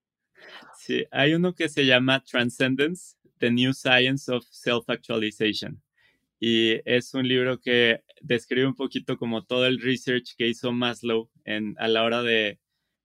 [0.77, 5.81] Sí, hay uno que se llama Transcendence, The New Science of Self-Actualization.
[6.39, 11.29] Y es un libro que describe un poquito como todo el research que hizo Maslow
[11.43, 12.59] en, a la hora de,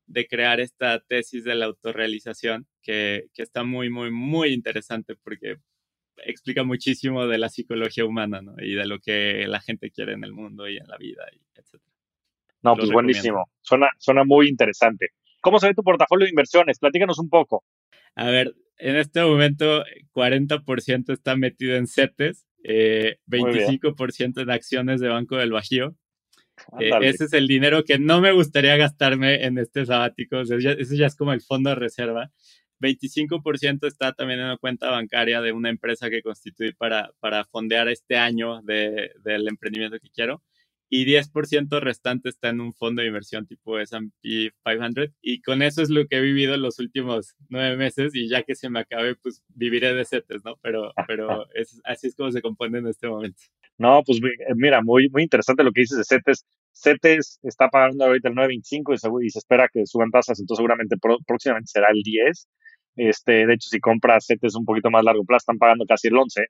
[0.07, 5.57] de crear esta tesis de la autorrealización, que, que está muy, muy, muy interesante porque
[6.19, 8.55] explica muchísimo de la psicología humana, ¿no?
[8.59, 11.41] Y de lo que la gente quiere en el mundo y en la vida, y
[11.59, 11.83] etc.
[12.63, 13.51] No, pues buenísimo.
[13.61, 15.09] Suena, suena muy interesante.
[15.41, 16.79] ¿Cómo se ve tu portafolio de inversiones?
[16.79, 17.65] Platícanos un poco.
[18.15, 25.09] A ver, en este momento 40% está metido en CETES, eh, 25% en acciones de
[25.09, 25.95] Banco del Bajío.
[26.81, 30.41] Eh, ese es el dinero que no me gustaría gastarme en este sabático.
[30.41, 32.31] ese ya es como el fondo de reserva.
[32.81, 37.89] 25% está también en una cuenta bancaria de una empresa que constituí para, para fondear
[37.89, 40.43] este año de, del emprendimiento que quiero
[40.89, 45.83] y 10% restante está en un fondo de inversión tipo S&P 500 y con eso
[45.83, 49.17] es lo que he vivido los últimos nueve meses y ya que se me acabe
[49.17, 50.57] pues viviré de CETES, ¿no?
[50.63, 53.43] Pero, pero es, así es como se compone en este momento.
[53.79, 54.21] No, pues
[54.55, 56.47] mira, muy, muy interesante lo que dices de CETES.
[56.73, 60.61] CETES está pagando ahorita el 9.25 y se, y se espera que suban tasas, entonces
[60.61, 62.49] seguramente próximamente será el 10.
[62.97, 66.17] Este, de hecho, si compras CETES un poquito más largo plazo, están pagando casi el
[66.17, 66.43] 11.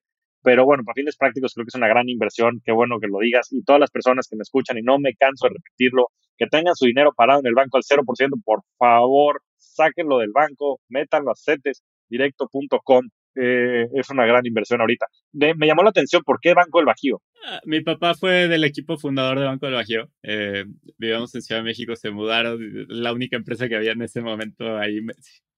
[0.44, 3.18] Pero bueno, para fines prácticos creo que es una gran inversión, qué bueno que lo
[3.18, 3.48] digas.
[3.50, 6.76] Y todas las personas que me escuchan, y no me canso de repetirlo, que tengan
[6.76, 8.04] su dinero parado en el banco al 0%,
[8.44, 13.08] por favor, sáquenlo del banco, métanlo a cetesdirecto.com.
[13.36, 15.06] Eh, es una gran inversión ahorita.
[15.32, 17.20] me llamó la atención, ¿por qué Banco del Bajío?
[17.44, 20.08] Ah, mi papá fue del equipo fundador de Banco del Bajío.
[20.22, 20.66] Eh,
[20.98, 24.76] vivíamos en Ciudad de México, se mudaron, la única empresa que había en ese momento
[24.76, 25.00] ahí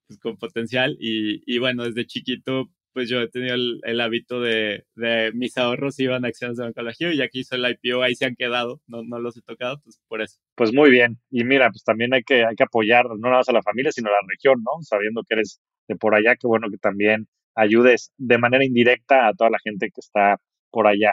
[0.06, 0.96] pues, con potencial.
[1.00, 6.00] Y, y, bueno, desde chiquito pues yo he tenido el, hábito de, de, mis ahorros
[6.00, 8.80] iban a acciones de Banco Bajío y aquí hizo el IPO, ahí se han quedado,
[8.86, 10.38] no, no los he tocado, pues por eso.
[10.54, 11.18] Pues muy bien.
[11.30, 13.92] Y mira, pues también hay que, hay que apoyar no nada más a la familia,
[13.92, 14.80] sino a la región, ¿no?
[14.80, 19.34] Sabiendo que eres de por allá, qué bueno que también ayudes de manera indirecta a
[19.34, 20.38] toda la gente que está
[20.70, 21.12] por allá.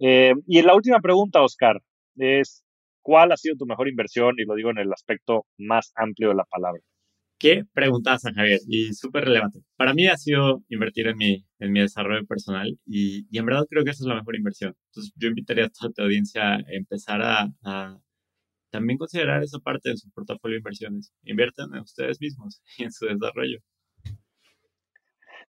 [0.00, 1.80] Eh, y la última pregunta, Oscar,
[2.16, 2.62] es,
[3.00, 4.34] ¿cuál ha sido tu mejor inversión?
[4.36, 6.82] Y lo digo en el aspecto más amplio de la palabra.
[7.42, 8.60] ¿Qué preguntas, San Javier?
[8.68, 9.58] Y súper relevante.
[9.74, 13.82] Para mí ha sido invertir en mi, en mi desarrollo personal y, en verdad creo
[13.82, 14.76] que esa es la mejor inversión.
[14.90, 17.98] Entonces yo invitaría a toda tu audiencia a empezar a,
[18.70, 21.12] también considerar esa parte de su portafolio de inversiones.
[21.24, 23.58] Inviertan en ustedes mismos y en su desarrollo.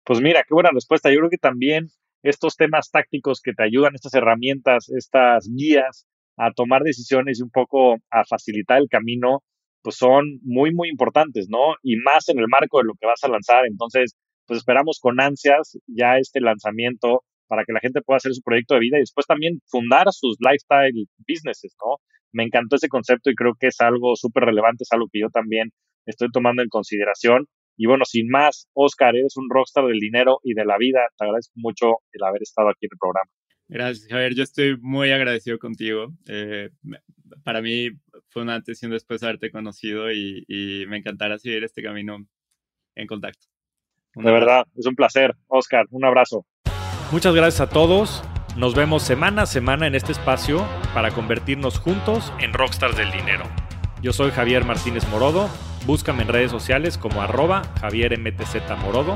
[0.04, 1.10] Pues mira, qué buena respuesta.
[1.10, 1.88] Yo creo que también
[2.22, 6.06] estos temas tácticos que te ayudan, estas herramientas, estas guías
[6.38, 9.42] a tomar decisiones y un poco a facilitar el camino
[9.82, 11.76] pues son muy, muy importantes, ¿no?
[11.84, 13.66] Y más en el marco de lo que vas a lanzar.
[13.66, 14.16] Entonces,
[14.46, 18.76] pues esperamos con ansias ya este lanzamiento para que la gente pueda hacer su proyecto
[18.76, 21.98] de vida y después también fundar sus lifestyle businesses, ¿no?
[22.32, 25.30] Me encantó ese concepto y creo que es algo súper relevante, es algo que yo
[25.30, 25.70] también
[26.06, 27.48] estoy tomando en consideración.
[27.78, 31.00] Y bueno, sin más, Oscar, eres un rockstar del dinero y de la vida.
[31.18, 33.30] Te agradezco mucho el haber estado aquí en el programa.
[33.70, 34.34] Gracias, Javier.
[34.34, 36.12] Yo estoy muy agradecido contigo.
[36.28, 36.72] Eh,
[37.44, 37.90] para mí
[38.30, 42.26] fue un antes y un después de haberte conocido y, me encantará seguir este camino
[42.96, 43.46] en contacto.
[44.16, 45.36] de verdad, es un placer.
[45.48, 46.48] Oscar, un abrazo.
[47.12, 48.24] Muchas gracias a todos.
[48.58, 53.44] Nos vemos semana a semana en este espacio para convertirnos juntos en rockstars del dinero.
[54.02, 55.48] Yo soy Javier Martínez Morodo.
[55.86, 59.16] Búscame en redes sociales como arroba Javier MTZ Morodo.